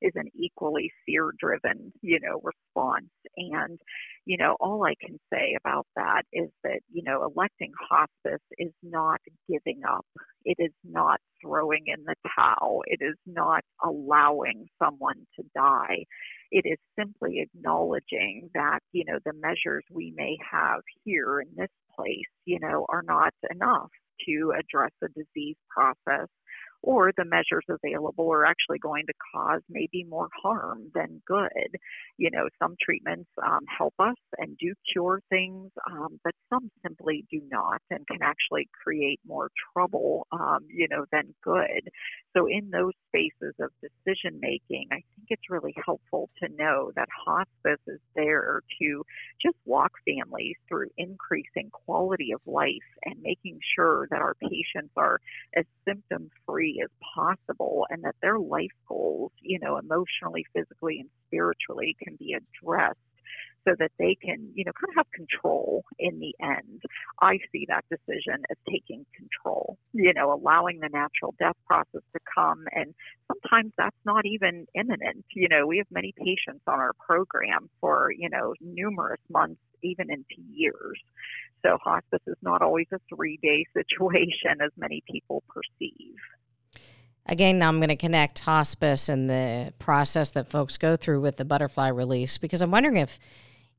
is 0.00 0.12
an 0.14 0.28
equally 0.34 0.90
fear 1.04 1.30
driven 1.38 1.92
you 2.00 2.18
know 2.22 2.40
response 2.42 3.10
and 3.36 3.78
you 4.26 4.38
know, 4.38 4.56
all 4.60 4.84
I 4.84 4.94
can 5.00 5.18
say 5.32 5.56
about 5.60 5.86
that 5.96 6.22
is 6.32 6.48
that, 6.62 6.80
you 6.92 7.02
know, 7.04 7.24
electing 7.24 7.72
hospice 7.90 8.42
is 8.58 8.72
not 8.82 9.20
giving 9.50 9.82
up. 9.88 10.06
It 10.44 10.56
is 10.58 10.72
not 10.84 11.20
throwing 11.42 11.84
in 11.86 12.04
the 12.04 12.14
towel. 12.36 12.82
It 12.86 13.00
is 13.04 13.16
not 13.26 13.64
allowing 13.84 14.66
someone 14.82 15.26
to 15.38 15.44
die. 15.54 16.04
It 16.54 16.66
is 16.66 16.78
simply 16.96 17.40
acknowledging 17.40 18.48
that, 18.54 18.78
you 18.92 19.04
know, 19.04 19.18
the 19.24 19.32
measures 19.32 19.82
we 19.90 20.14
may 20.16 20.36
have 20.52 20.82
here 21.02 21.40
in 21.40 21.48
this 21.56 21.72
place, 21.96 22.30
you 22.44 22.60
know, 22.60 22.86
are 22.88 23.02
not 23.02 23.34
enough 23.50 23.90
to 24.28 24.52
address 24.56 24.92
a 25.02 25.08
disease 25.08 25.56
process 25.68 26.28
or 26.84 27.12
the 27.16 27.24
measures 27.24 27.64
available 27.68 28.30
are 28.30 28.44
actually 28.44 28.78
going 28.78 29.06
to 29.06 29.14
cause 29.34 29.62
maybe 29.70 30.04
more 30.04 30.28
harm 30.42 30.90
than 30.94 31.22
good. 31.26 31.78
You 32.18 32.30
know, 32.30 32.48
some 32.62 32.76
treatments 32.80 33.30
um, 33.42 33.64
help 33.78 33.94
us 33.98 34.16
and 34.36 34.56
do 34.58 34.74
cure 34.92 35.20
things, 35.30 35.70
um, 35.90 36.20
but 36.22 36.34
some 36.50 36.70
simply 36.82 37.24
do 37.30 37.40
not 37.50 37.80
and 37.90 38.06
can 38.06 38.20
actually 38.22 38.68
create 38.82 39.18
more 39.26 39.50
trouble, 39.72 40.26
um, 40.30 40.66
you 40.68 40.86
know, 40.90 41.06
than 41.10 41.34
good. 41.42 41.88
So, 42.36 42.46
in 42.46 42.70
those 42.70 42.92
spaces 43.08 43.54
of 43.60 43.70
decision 43.80 44.38
making, 44.40 44.88
I 44.90 44.96
think 44.96 45.28
it's 45.28 45.48
really 45.48 45.74
helpful 45.86 46.28
to 46.42 46.48
know 46.54 46.92
that 46.96 47.08
hospice 47.26 47.80
is 47.86 48.00
there 48.14 48.60
to 48.80 49.04
just 49.40 49.56
walk 49.64 49.92
families 50.04 50.56
through 50.68 50.88
increasing 50.98 51.70
quality 51.70 52.32
of 52.32 52.40
life 52.44 52.68
and 53.04 53.22
making 53.22 53.60
sure 53.74 54.06
that 54.10 54.20
our 54.20 54.34
patients 54.34 54.92
are 54.96 55.20
as 55.56 55.64
symptom 55.86 56.30
free 56.46 56.73
as 56.82 56.90
possible 57.14 57.86
and 57.90 58.04
that 58.04 58.14
their 58.22 58.38
life 58.38 58.72
goals, 58.88 59.32
you 59.40 59.58
know, 59.58 59.78
emotionally, 59.78 60.44
physically, 60.54 61.00
and 61.00 61.10
spiritually 61.26 61.96
can 62.02 62.16
be 62.16 62.34
addressed 62.34 62.98
so 63.66 63.74
that 63.78 63.90
they 63.98 64.16
can, 64.22 64.50
you 64.54 64.64
know, 64.64 64.72
kind 64.72 64.90
of 64.90 64.96
have 64.96 65.10
control 65.12 65.84
in 65.98 66.20
the 66.20 66.34
end. 66.40 66.82
I 67.20 67.38
see 67.50 67.66
that 67.68 67.84
decision 67.88 68.44
as 68.50 68.56
taking 68.70 69.06
control, 69.16 69.76
you 69.92 70.12
know, 70.12 70.32
allowing 70.32 70.80
the 70.80 70.88
natural 70.88 71.34
death 71.38 71.56
process 71.66 72.02
to 72.12 72.20
come. 72.34 72.64
And 72.72 72.94
sometimes 73.28 73.72
that's 73.76 73.96
not 74.04 74.26
even 74.26 74.66
imminent. 74.74 75.24
You 75.34 75.48
know, 75.48 75.66
we 75.66 75.78
have 75.78 75.86
many 75.90 76.12
patients 76.16 76.62
on 76.66 76.78
our 76.78 76.92
program 77.06 77.70
for, 77.80 78.12
you 78.16 78.28
know, 78.28 78.54
numerous 78.60 79.20
months, 79.30 79.60
even 79.82 80.10
into 80.10 80.42
years. 80.52 81.00
So 81.64 81.78
hospice 81.82 82.20
is 82.26 82.36
not 82.42 82.60
always 82.60 82.86
a 82.92 83.00
three 83.14 83.38
day 83.42 83.64
situation 83.72 84.60
as 84.62 84.70
many 84.76 85.02
people 85.10 85.42
perceive. 85.48 86.16
Again, 87.26 87.62
I'm 87.62 87.78
going 87.78 87.88
to 87.88 87.96
connect 87.96 88.40
hospice 88.40 89.08
and 89.08 89.30
the 89.30 89.72
process 89.78 90.30
that 90.32 90.50
folks 90.50 90.76
go 90.76 90.96
through 90.96 91.20
with 91.20 91.36
the 91.36 91.44
butterfly 91.44 91.88
release 91.88 92.36
because 92.36 92.60
I'm 92.60 92.70
wondering 92.70 92.96
if 92.96 93.18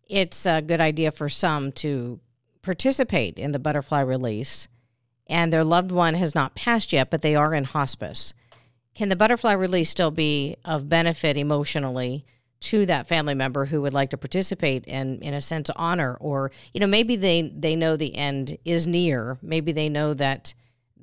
it's 0.07 0.45
a 0.45 0.61
good 0.61 0.81
idea 0.81 1.11
for 1.11 1.29
some 1.29 1.71
to 1.73 2.19
participate 2.61 3.37
in 3.37 3.51
the 3.51 3.59
butterfly 3.59 4.01
release 4.01 4.67
and 5.27 5.51
their 5.51 5.63
loved 5.63 5.91
one 5.91 6.13
has 6.15 6.35
not 6.35 6.55
passed 6.55 6.93
yet, 6.93 7.09
but 7.09 7.21
they 7.21 7.35
are 7.35 7.53
in 7.53 7.63
hospice. 7.63 8.33
Can 8.93 9.09
the 9.09 9.15
butterfly 9.15 9.53
release 9.53 9.89
still 9.89 10.11
be 10.11 10.55
of 10.63 10.89
benefit 10.89 11.37
emotionally 11.37 12.25
to 12.61 12.85
that 12.85 13.07
family 13.07 13.33
member 13.33 13.65
who 13.65 13.81
would 13.81 13.93
like 13.93 14.09
to 14.11 14.17
participate 14.17 14.85
and, 14.87 15.21
in 15.21 15.33
a 15.33 15.41
sense, 15.41 15.69
honor? 15.75 16.15
Or, 16.19 16.51
you 16.73 16.79
know, 16.79 16.87
maybe 16.87 17.15
they, 17.15 17.41
they 17.41 17.75
know 17.75 17.97
the 17.97 18.15
end 18.15 18.57
is 18.65 18.87
near. 18.87 19.37
Maybe 19.41 19.71
they 19.71 19.89
know 19.89 20.13
that 20.13 20.53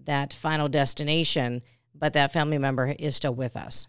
that 0.05 0.33
final 0.33 0.68
destination, 0.68 1.62
but 1.94 2.12
that 2.14 2.33
family 2.33 2.59
member 2.59 2.94
is 2.98 3.16
still 3.16 3.35
with 3.35 3.57
us. 3.57 3.87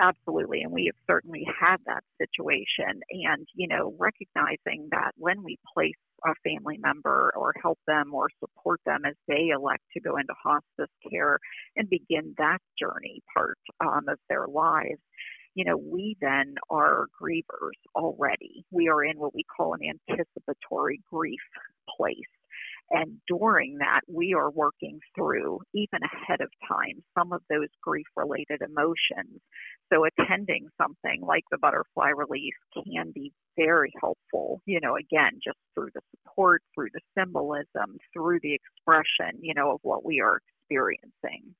Absolutely. 0.00 0.62
And 0.62 0.72
we 0.72 0.86
have 0.86 0.96
certainly 1.06 1.46
had 1.60 1.76
that 1.86 2.02
situation. 2.18 3.02
And, 3.10 3.46
you 3.54 3.68
know, 3.68 3.94
recognizing 3.98 4.88
that 4.90 5.12
when 5.16 5.44
we 5.44 5.58
place 5.72 5.94
a 6.24 6.34
family 6.42 6.78
member 6.78 7.32
or 7.36 7.52
help 7.60 7.78
them 7.86 8.12
or 8.12 8.28
support 8.40 8.80
them 8.84 9.02
as 9.06 9.14
they 9.28 9.48
elect 9.54 9.82
to 9.92 10.00
go 10.00 10.16
into 10.16 10.34
hospice 10.42 10.90
care 11.08 11.38
and 11.76 11.88
begin 11.88 12.34
that 12.38 12.58
journey 12.78 13.22
part 13.32 13.58
um, 13.80 14.08
of 14.08 14.18
their 14.28 14.46
lives, 14.48 15.00
you 15.54 15.64
know, 15.64 15.76
we 15.76 16.16
then 16.20 16.54
are 16.70 17.06
grievers 17.20 17.78
already. 17.94 18.64
We 18.70 18.88
are 18.88 19.04
in 19.04 19.18
what 19.18 19.34
we 19.34 19.44
call 19.44 19.74
an 19.74 19.80
anticipatory 20.10 21.00
grief 21.12 21.40
place. 21.96 22.16
And 22.92 23.18
during 23.26 23.78
that, 23.78 24.02
we 24.06 24.34
are 24.34 24.50
working 24.50 25.00
through, 25.16 25.60
even 25.72 26.00
ahead 26.04 26.42
of 26.42 26.50
time, 26.68 27.02
some 27.18 27.32
of 27.32 27.40
those 27.48 27.68
grief 27.82 28.06
related 28.16 28.60
emotions. 28.60 29.40
So, 29.90 30.04
attending 30.04 30.68
something 30.76 31.22
like 31.22 31.44
the 31.50 31.56
butterfly 31.56 32.10
release 32.10 32.54
can 32.74 33.10
be 33.14 33.32
very 33.56 33.92
helpful, 33.98 34.60
you 34.66 34.78
know, 34.80 34.96
again, 34.96 35.40
just 35.42 35.56
through 35.74 35.88
the 35.94 36.02
support, 36.10 36.62
through 36.74 36.88
the 36.92 37.00
symbolism, 37.18 37.96
through 38.12 38.40
the 38.42 38.54
expression, 38.54 39.40
you 39.40 39.54
know, 39.54 39.72
of 39.72 39.80
what 39.82 40.04
we 40.04 40.20
are 40.20 40.40
experiencing. 40.60 41.54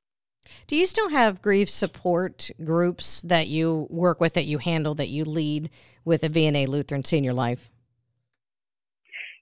Do 0.67 0.77
you 0.77 0.85
still 0.85 1.09
have 1.09 1.41
grief 1.41 1.71
support 1.71 2.51
groups 2.63 3.23
that 3.23 3.49
you 3.49 3.87
work 3.89 4.21
with, 4.21 4.35
that 4.35 4.45
you 4.45 4.59
handle, 4.59 4.95
that 4.97 5.09
you 5.09 5.25
lead 5.25 5.71
with 6.05 6.25
a 6.25 6.29
VNA 6.29 6.69
Lutheran 6.69 7.05
Senior 7.05 7.33
Life? 7.33 7.72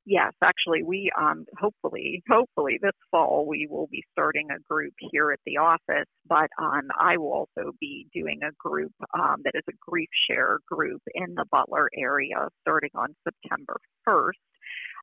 Yes, 0.06 0.32
actually, 0.42 0.82
we 0.82 1.10
um, 1.18 1.46
hopefully, 1.58 2.22
hopefully 2.28 2.78
this 2.82 2.92
fall 3.10 3.46
we 3.46 3.66
will 3.70 3.88
be 3.90 4.02
starting 4.12 4.48
a 4.50 4.60
group 4.72 4.94
here 5.12 5.32
at 5.32 5.40
the 5.46 5.58
office. 5.58 6.06
But 6.28 6.50
um, 6.60 6.88
I 7.00 7.16
will 7.16 7.32
also 7.32 7.72
be 7.80 8.06
doing 8.14 8.40
a 8.42 8.52
group 8.58 8.92
um, 9.14 9.36
that 9.44 9.52
is 9.54 9.64
a 9.68 9.72
grief 9.80 10.08
share 10.28 10.58
group 10.70 11.02
in 11.14 11.34
the 11.34 11.46
Butler 11.50 11.88
area 11.96 12.48
starting 12.62 12.90
on 12.94 13.14
September 13.24 13.80
1st. 14.08 14.32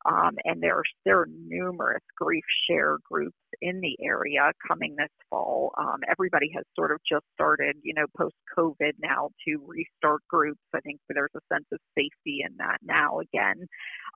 Um, 0.10 0.36
and 0.46 0.62
there 0.62 0.78
are, 0.78 0.84
there 1.06 1.20
are 1.20 1.28
numerous 1.48 2.04
grief 2.16 2.44
share 2.70 2.98
groups 3.10 3.36
in 3.62 3.82
the 3.82 3.98
area 4.02 4.52
coming 4.66 4.96
this 4.98 5.10
fall. 5.30 5.74
Um, 5.78 6.00
everybody 6.10 6.50
has 6.56 6.64
sort 6.76 6.92
of 6.92 7.00
just 7.10 7.26
started, 7.34 7.76
you 7.84 7.94
know, 7.94 8.06
post 8.18 8.36
COVID 8.58 8.94
now 9.02 9.30
to 9.46 9.62
restart 9.66 10.22
groups. 10.30 10.62
I 10.74 10.80
think 10.80 11.00
there's 11.10 11.32
a 11.36 11.54
sense 11.54 11.66
of 11.74 11.80
safety 11.98 12.40
in 12.48 12.56
that 12.58 12.78
now 12.84 13.20
again. 13.20 13.68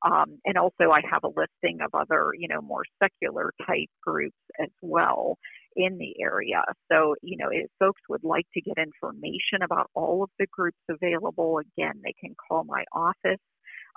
Um, 0.05 0.39
and 0.45 0.57
also, 0.57 0.91
I 0.91 1.01
have 1.09 1.23
a 1.23 1.27
listing 1.27 1.79
of 1.81 1.93
other, 1.93 2.31
you 2.37 2.47
know, 2.47 2.61
more 2.61 2.83
secular 3.03 3.51
type 3.67 3.89
groups 4.01 4.37
as 4.61 4.69
well 4.81 5.37
in 5.75 5.97
the 5.97 6.15
area. 6.21 6.63
So, 6.91 7.15
you 7.21 7.37
know, 7.37 7.49
if 7.51 7.69
folks 7.79 8.01
would 8.09 8.23
like 8.23 8.45
to 8.53 8.61
get 8.61 8.77
information 8.77 9.61
about 9.63 9.89
all 9.93 10.23
of 10.23 10.29
the 10.39 10.47
groups 10.51 10.79
available, 10.89 11.59
again, 11.59 12.01
they 12.03 12.13
can 12.19 12.35
call 12.47 12.63
my 12.63 12.83
office 12.93 13.39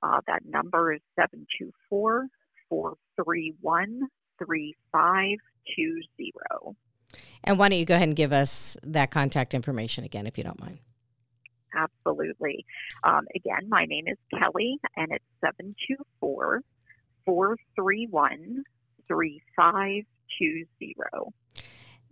uh, 0.03 0.21
that 0.27 0.45
number 0.45 0.93
is 0.93 1.01
724 1.17 2.27
431 2.69 4.09
3520. 4.39 6.77
And 7.45 7.59
why 7.59 7.69
don't 7.69 7.79
you 7.79 7.85
go 7.85 7.95
ahead 7.95 8.09
and 8.09 8.17
give 8.17 8.33
us 8.33 8.77
that 8.83 9.11
contact 9.11 9.55
information 9.55 10.05
again, 10.05 10.27
if 10.27 10.37
you 10.37 10.45
don't 10.45 10.61
mind? 10.61 10.79
Absolutely. 11.77 12.65
Um, 13.03 13.27
again, 13.35 13.69
my 13.69 13.85
name 13.85 14.07
is 14.09 14.17
Kelly, 14.39 14.79
and 14.97 15.13
it's 15.13 15.25
724 15.41 16.63
431 17.25 18.65
3520. 19.09 21.35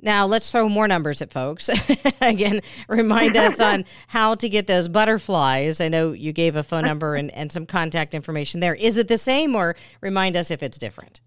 Now 0.02 0.26
let's 0.26 0.50
throw 0.50 0.68
more 0.68 0.88
numbers 0.88 1.22
at 1.22 1.32
folks. 1.32 1.70
Again, 2.20 2.60
remind 2.88 3.36
us 3.36 3.60
on 3.60 3.84
how 4.08 4.34
to 4.34 4.48
get 4.48 4.66
those 4.66 4.88
butterflies. 4.88 5.80
I 5.80 5.88
know 5.88 6.12
you 6.12 6.32
gave 6.32 6.56
a 6.56 6.64
phone 6.64 6.84
number 6.84 7.14
and, 7.14 7.30
and 7.30 7.52
some 7.52 7.66
contact 7.66 8.12
information 8.12 8.58
there. 8.58 8.74
Is 8.74 8.98
it 8.98 9.06
the 9.06 9.16
same 9.16 9.54
or 9.54 9.76
remind 10.00 10.36
us 10.36 10.50
if 10.50 10.62
it's 10.62 10.76
different? 10.76 11.20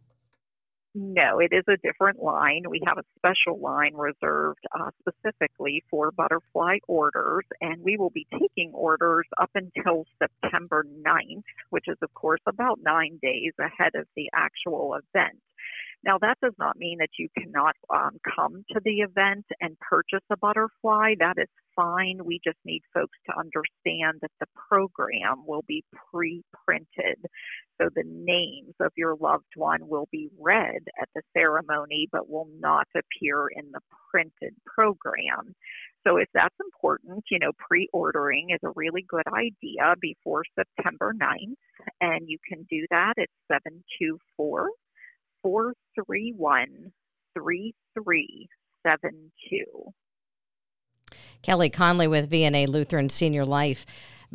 No, 0.97 1.39
it 1.39 1.51
is 1.51 1.65
a 1.67 1.75
different 1.85 2.23
line. 2.23 2.63
We 2.69 2.81
have 2.87 2.97
a 2.97 3.03
special 3.17 3.59
line 3.59 3.95
reserved 3.95 4.63
uh, 4.73 4.91
specifically 5.01 5.83
for 5.89 6.09
butterfly 6.11 6.77
orders, 6.87 7.43
and 7.59 7.83
we 7.83 7.97
will 7.97 8.11
be 8.11 8.25
taking 8.31 8.71
orders 8.73 9.25
up 9.37 9.51
until 9.55 10.05
September 10.17 10.85
9th, 11.05 11.43
which 11.69 11.85
is, 11.89 11.97
of 12.01 12.13
course, 12.13 12.39
about 12.47 12.79
nine 12.81 13.19
days 13.21 13.51
ahead 13.59 13.91
of 13.95 14.07
the 14.15 14.29
actual 14.33 14.95
event. 14.95 15.41
Now, 16.05 16.19
that 16.21 16.37
does 16.39 16.53
not 16.59 16.77
mean 16.77 16.99
that 16.99 17.17
you 17.17 17.29
cannot 17.35 17.75
um, 17.89 18.19
come 18.35 18.63
to 18.71 18.79
the 18.85 18.99
event 18.99 19.45
and 19.59 19.75
purchase 19.79 20.23
a 20.31 20.37
butterfly. 20.37 21.15
That 21.17 21.37
is 21.39 21.49
fine. 21.75 22.19
We 22.23 22.39
just 22.45 22.59
need 22.63 22.83
folks 22.93 23.17
to 23.25 23.33
understand 23.35 24.19
that 24.21 24.31
the 24.39 24.45
program 24.69 25.47
will 25.47 25.63
be 25.67 25.83
pre 26.11 26.43
printed. 26.63 27.25
So 27.81 27.89
the 27.93 28.03
names 28.05 28.75
of 28.79 28.91
your 28.95 29.15
loved 29.19 29.51
one 29.55 29.87
will 29.87 30.07
be 30.11 30.29
read 30.39 30.83
at 31.01 31.09
the 31.15 31.23
ceremony, 31.35 32.07
but 32.11 32.29
will 32.29 32.49
not 32.59 32.87
appear 32.95 33.47
in 33.47 33.71
the 33.71 33.81
printed 34.11 34.53
program. 34.63 35.55
So 36.05 36.17
if 36.17 36.29
that's 36.35 36.55
important, 36.63 37.23
you 37.31 37.39
know, 37.39 37.51
pre 37.57 37.89
ordering 37.91 38.51
is 38.51 38.59
a 38.63 38.73
really 38.75 39.03
good 39.07 39.27
idea 39.27 39.95
before 39.99 40.43
September 40.55 41.13
9th. 41.19 41.55
And 41.99 42.29
you 42.29 42.37
can 42.47 42.67
do 42.69 42.85
that 42.91 43.13
at 43.17 43.29
724 43.51 44.69
431 45.45 46.91
3372. 47.37 49.93
Kelly 51.43 51.69
Connelly 51.69 52.07
with 52.07 52.31
VNA 52.31 52.67
Lutheran 52.67 53.09
Senior 53.09 53.45
Life. 53.45 53.85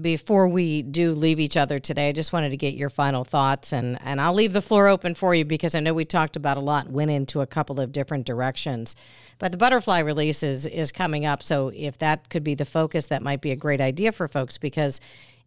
Before 0.01 0.47
we 0.47 0.83
do 0.83 1.13
leave 1.13 1.41
each 1.41 1.57
other 1.57 1.81
today, 1.81 2.11
I 2.11 2.13
just 2.13 2.33
wanted 2.33 2.51
to 2.51 2.57
get 2.57 2.75
your 2.75 2.91
final 2.91 3.25
thoughts, 3.25 3.73
and, 3.73 3.99
and 4.03 4.21
I'll 4.21 4.35
leave 4.35 4.53
the 4.53 4.63
floor 4.63 4.87
open 4.87 5.17
for 5.17 5.35
you 5.35 5.45
because 5.45 5.75
I 5.75 5.81
know 5.81 5.93
we 5.93 6.05
talked 6.05 6.37
about 6.37 6.57
a 6.57 6.61
lot, 6.61 6.89
went 6.89 7.11
into 7.11 7.41
a 7.41 7.47
couple 7.47 7.81
of 7.81 7.91
different 7.91 8.25
directions. 8.25 8.95
But 9.41 9.51
the 9.51 9.59
butterfly 9.59 9.99
release 9.99 10.45
is, 10.45 10.69
is 10.69 10.93
coming 10.93 11.27
up, 11.27 11.43
so 11.43 11.73
if 11.75 11.99
that 11.99 12.29
could 12.29 12.45
be 12.45 12.55
the 12.55 12.65
focus, 12.65 13.09
that 13.09 13.21
might 13.21 13.41
be 13.41 13.51
a 13.51 13.57
great 13.57 13.81
idea 13.81 14.13
for 14.13 14.29
folks 14.29 14.59
because 14.59 15.01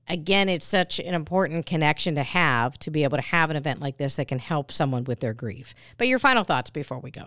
again, 0.07 0.49
it's 0.49 0.65
such 0.65 0.99
an 0.99 1.13
important 1.13 1.65
connection 1.65 2.15
to 2.15 2.23
have 2.23 2.77
to 2.79 2.91
be 2.91 3.03
able 3.03 3.17
to 3.17 3.23
have 3.23 3.49
an 3.49 3.55
event 3.55 3.81
like 3.81 3.97
this 3.97 4.15
that 4.17 4.27
can 4.27 4.39
help 4.39 4.71
someone 4.71 5.03
with 5.03 5.19
their 5.19 5.33
grief. 5.33 5.73
But 5.97 6.07
your 6.07 6.19
final 6.19 6.43
thoughts 6.43 6.69
before 6.69 6.99
we 6.99 7.11
go. 7.11 7.25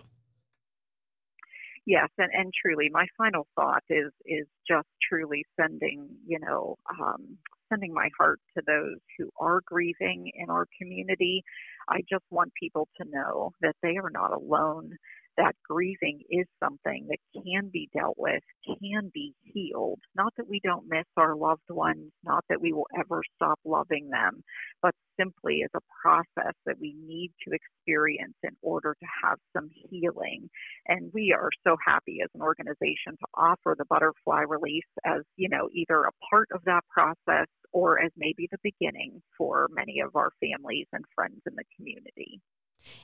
Yes, 1.85 2.09
and, 2.17 2.29
and 2.33 2.53
truly, 2.61 2.89
my 2.91 3.05
final 3.17 3.47
thought 3.55 3.83
is 3.89 4.11
is 4.25 4.45
just 4.67 4.89
truly 5.09 5.45
sending, 5.57 6.09
you 6.27 6.37
know, 6.37 6.75
um, 6.99 7.37
sending 7.69 7.93
my 7.93 8.09
heart 8.19 8.41
to 8.57 8.63
those 8.67 8.97
who 9.17 9.29
are 9.39 9.61
grieving 9.65 10.29
in 10.35 10.49
our 10.49 10.67
community. 10.77 11.43
I 11.87 11.99
just 12.09 12.25
want 12.29 12.51
people 12.61 12.89
to 13.01 13.07
know 13.09 13.51
that 13.61 13.75
they 13.81 13.95
are 13.95 14.09
not 14.09 14.33
alone 14.33 14.97
that 15.37 15.55
grieving 15.67 16.21
is 16.29 16.45
something 16.63 17.07
that 17.09 17.41
can 17.41 17.69
be 17.71 17.89
dealt 17.95 18.17
with, 18.17 18.41
can 18.65 19.11
be 19.13 19.33
healed. 19.43 19.99
Not 20.15 20.33
that 20.37 20.49
we 20.49 20.59
don't 20.63 20.89
miss 20.89 21.05
our 21.15 21.35
loved 21.35 21.69
ones, 21.69 22.11
not 22.23 22.43
that 22.49 22.61
we 22.61 22.73
will 22.73 22.87
ever 22.97 23.21
stop 23.35 23.59
loving 23.63 24.09
them, 24.09 24.43
but 24.81 24.93
simply 25.19 25.61
as 25.63 25.71
a 25.75 25.85
process 26.01 26.53
that 26.65 26.79
we 26.79 26.95
need 27.05 27.31
to 27.47 27.53
experience 27.53 28.35
in 28.43 28.55
order 28.61 28.95
to 28.99 29.07
have 29.23 29.37
some 29.55 29.69
healing. 29.89 30.49
And 30.87 31.11
we 31.13 31.33
are 31.33 31.49
so 31.65 31.75
happy 31.85 32.19
as 32.23 32.29
an 32.35 32.41
organization 32.41 33.17
to 33.19 33.27
offer 33.35 33.75
the 33.77 33.85
butterfly 33.89 34.41
release 34.47 34.89
as, 35.05 35.21
you 35.35 35.49
know, 35.49 35.69
either 35.73 36.03
a 36.03 36.11
part 36.29 36.47
of 36.53 36.61
that 36.65 36.81
process 36.89 37.47
or 37.71 38.01
as 38.01 38.11
maybe 38.17 38.47
the 38.51 38.57
beginning 38.63 39.21
for 39.37 39.67
many 39.71 39.99
of 39.99 40.15
our 40.15 40.31
families 40.39 40.87
and 40.93 41.03
friends 41.15 41.41
in 41.47 41.53
the 41.55 41.63
community. 41.75 42.16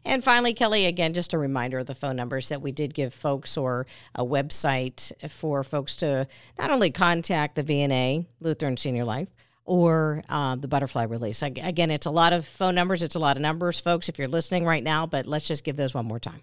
And 0.06 0.24
finally, 0.24 0.54
Kelly, 0.54 0.86
again, 0.86 1.14
just 1.14 1.34
a 1.34 1.38
reminder 1.38 1.80
of 1.80 1.86
the 1.86 1.96
phone 1.96 2.16
numbers 2.16 2.50
that 2.50 2.62
we 2.62 2.72
did 2.72 2.94
give 2.94 3.14
folks 3.14 3.58
or 3.58 3.86
a 4.16 4.26
website 4.26 5.12
for 5.30 5.64
folks 5.64 5.96
to 5.98 6.28
not 6.60 6.72
only 6.72 6.92
contact 6.92 7.56
the 7.56 7.64
VNA, 7.64 8.26
Lutheran 8.40 8.78
Senior 8.78 9.06
Life, 9.06 9.30
or 9.66 10.24
uh, 10.30 10.56
the 10.56 10.68
butterfly 10.68 11.04
release. 11.04 11.42
Again, 11.42 11.90
it's 11.90 12.06
a 12.06 12.12
lot 12.12 12.34
of 12.34 12.46
phone 12.46 12.76
numbers, 12.76 13.02
it's 13.02 13.16
a 13.16 13.20
lot 13.20 13.38
of 13.38 13.42
numbers, 13.42 13.80
folks, 13.80 14.10
if 14.10 14.20
you're 14.20 14.28
listening 14.28 14.66
right 14.66 14.84
now, 14.84 15.06
but 15.06 15.26
let's 15.26 15.48
just 15.48 15.64
give 15.64 15.78
those 15.78 15.94
one 15.94 16.06
more 16.06 16.20
time. 16.20 16.42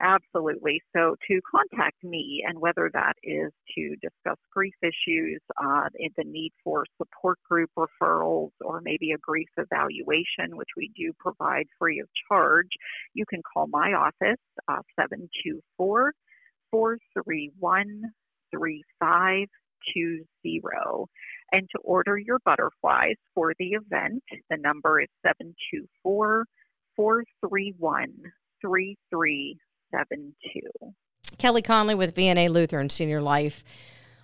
Absolutely. 0.00 0.80
So 0.96 1.14
to 1.28 1.40
contact 1.50 2.02
me, 2.02 2.42
and 2.48 2.58
whether 2.58 2.90
that 2.94 3.14
is 3.22 3.52
to 3.76 3.96
discuss 4.02 4.38
grief 4.52 4.74
issues, 4.82 5.40
uh, 5.62 5.88
the 6.16 6.24
need 6.24 6.52
for 6.64 6.84
support 6.96 7.38
group 7.48 7.70
referrals, 7.76 8.50
or 8.62 8.80
maybe 8.82 9.12
a 9.12 9.18
grief 9.18 9.48
evaluation, 9.58 10.56
which 10.56 10.70
we 10.76 10.90
do 10.96 11.12
provide 11.18 11.66
free 11.78 12.00
of 12.00 12.08
charge, 12.28 12.68
you 13.14 13.24
can 13.28 13.42
call 13.42 13.66
my 13.68 13.92
office, 13.92 14.40
uh, 14.68 14.80
724 14.98 16.12
431 16.70 18.02
3520. 18.50 21.06
And 21.52 21.68
to 21.70 21.78
order 21.84 22.18
your 22.18 22.38
butterflies 22.44 23.16
for 23.34 23.52
the 23.58 23.72
event, 23.74 24.22
the 24.50 24.56
number 24.56 25.00
is 25.00 25.08
724 25.22 26.46
431 26.96 28.12
3372. 29.90 30.94
Kelly 31.38 31.62
Connelly 31.62 31.94
with 31.94 32.14
VNA 32.14 32.48
Lutheran 32.48 32.90
Senior 32.90 33.22
Life. 33.22 33.64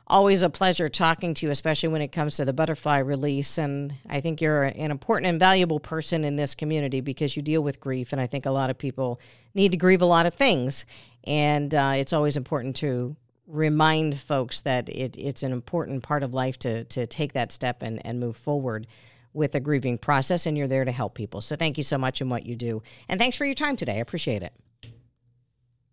Always 0.08 0.44
a 0.44 0.50
pleasure 0.50 0.88
talking 0.88 1.34
to 1.34 1.46
you, 1.46 1.50
especially 1.50 1.88
when 1.88 2.00
it 2.00 2.12
comes 2.12 2.36
to 2.36 2.44
the 2.44 2.52
butterfly 2.52 2.98
release. 2.98 3.58
And 3.58 3.94
I 4.08 4.20
think 4.20 4.40
you're 4.40 4.62
an 4.62 4.90
important 4.92 5.28
and 5.28 5.40
valuable 5.40 5.80
person 5.80 6.24
in 6.24 6.36
this 6.36 6.54
community 6.54 7.00
because 7.00 7.36
you 7.36 7.42
deal 7.42 7.60
with 7.60 7.80
grief. 7.80 8.12
And 8.12 8.20
I 8.20 8.28
think 8.28 8.46
a 8.46 8.52
lot 8.52 8.70
of 8.70 8.78
people 8.78 9.20
need 9.54 9.72
to 9.72 9.76
grieve 9.76 10.02
a 10.02 10.06
lot 10.06 10.26
of 10.26 10.34
things. 10.34 10.84
And 11.24 11.74
uh, 11.74 11.94
it's 11.96 12.12
always 12.12 12.36
important 12.36 12.76
to 12.76 13.16
remind 13.48 14.20
folks 14.20 14.60
that 14.60 14.88
it, 14.88 15.16
it's 15.16 15.42
an 15.42 15.52
important 15.52 16.04
part 16.04 16.22
of 16.22 16.34
life 16.34 16.56
to, 16.60 16.84
to 16.84 17.06
take 17.06 17.32
that 17.32 17.50
step 17.50 17.82
and, 17.82 18.04
and 18.06 18.20
move 18.20 18.36
forward 18.36 18.86
with 19.32 19.52
the 19.52 19.60
grieving 19.60 19.98
process. 19.98 20.46
And 20.46 20.56
you're 20.56 20.68
there 20.68 20.84
to 20.84 20.92
help 20.92 21.14
people. 21.14 21.40
So 21.40 21.56
thank 21.56 21.78
you 21.78 21.84
so 21.84 21.98
much 21.98 22.20
in 22.20 22.28
what 22.28 22.46
you 22.46 22.54
do. 22.54 22.80
And 23.08 23.18
thanks 23.18 23.36
for 23.36 23.44
your 23.44 23.54
time 23.54 23.74
today. 23.74 23.94
I 23.94 24.00
appreciate 24.00 24.44
it. 24.44 24.52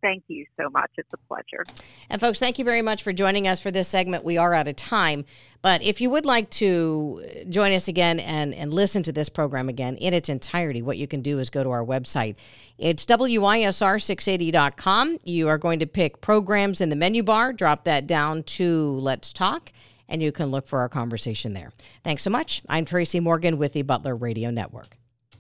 Thank 0.03 0.25
you 0.27 0.45
so 0.59 0.69
much. 0.69 0.91
It's 0.97 1.07
a 1.13 1.17
pleasure. 1.29 1.63
And, 2.09 2.19
folks, 2.19 2.37
thank 2.37 2.59
you 2.59 2.65
very 2.65 2.81
much 2.81 3.03
for 3.03 3.13
joining 3.13 3.47
us 3.47 3.61
for 3.61 3.71
this 3.71 3.87
segment. 3.87 4.25
We 4.25 4.37
are 4.37 4.53
out 4.53 4.67
of 4.67 4.75
time. 4.75 5.23
But 5.61 5.81
if 5.81 6.01
you 6.01 6.09
would 6.09 6.25
like 6.25 6.49
to 6.51 7.23
join 7.47 7.71
us 7.71 7.87
again 7.87 8.19
and, 8.19 8.53
and 8.53 8.73
listen 8.73 9.01
to 9.03 9.13
this 9.13 9.29
program 9.29 9.69
again 9.69 9.95
in 9.95 10.13
its 10.13 10.27
entirety, 10.27 10.81
what 10.81 10.97
you 10.97 11.07
can 11.07 11.21
do 11.21 11.39
is 11.39 11.49
go 11.49 11.63
to 11.63 11.69
our 11.69 11.85
website. 11.85 12.35
It's 12.77 13.05
WISR680.com. 13.05 15.19
You 15.23 15.47
are 15.47 15.57
going 15.57 15.79
to 15.79 15.87
pick 15.87 16.19
programs 16.19 16.81
in 16.81 16.89
the 16.89 16.97
menu 16.97 17.23
bar, 17.23 17.53
drop 17.53 17.85
that 17.85 18.05
down 18.05 18.43
to 18.43 18.97
Let's 18.99 19.31
Talk, 19.31 19.71
and 20.09 20.21
you 20.21 20.33
can 20.33 20.51
look 20.51 20.67
for 20.67 20.79
our 20.79 20.89
conversation 20.89 21.53
there. 21.53 21.71
Thanks 22.03 22.23
so 22.23 22.29
much. 22.29 22.61
I'm 22.67 22.83
Tracy 22.83 23.21
Morgan 23.21 23.57
with 23.57 23.71
the 23.71 23.83
Butler 23.83 24.17
Radio 24.17 24.51
Network. 24.51 24.97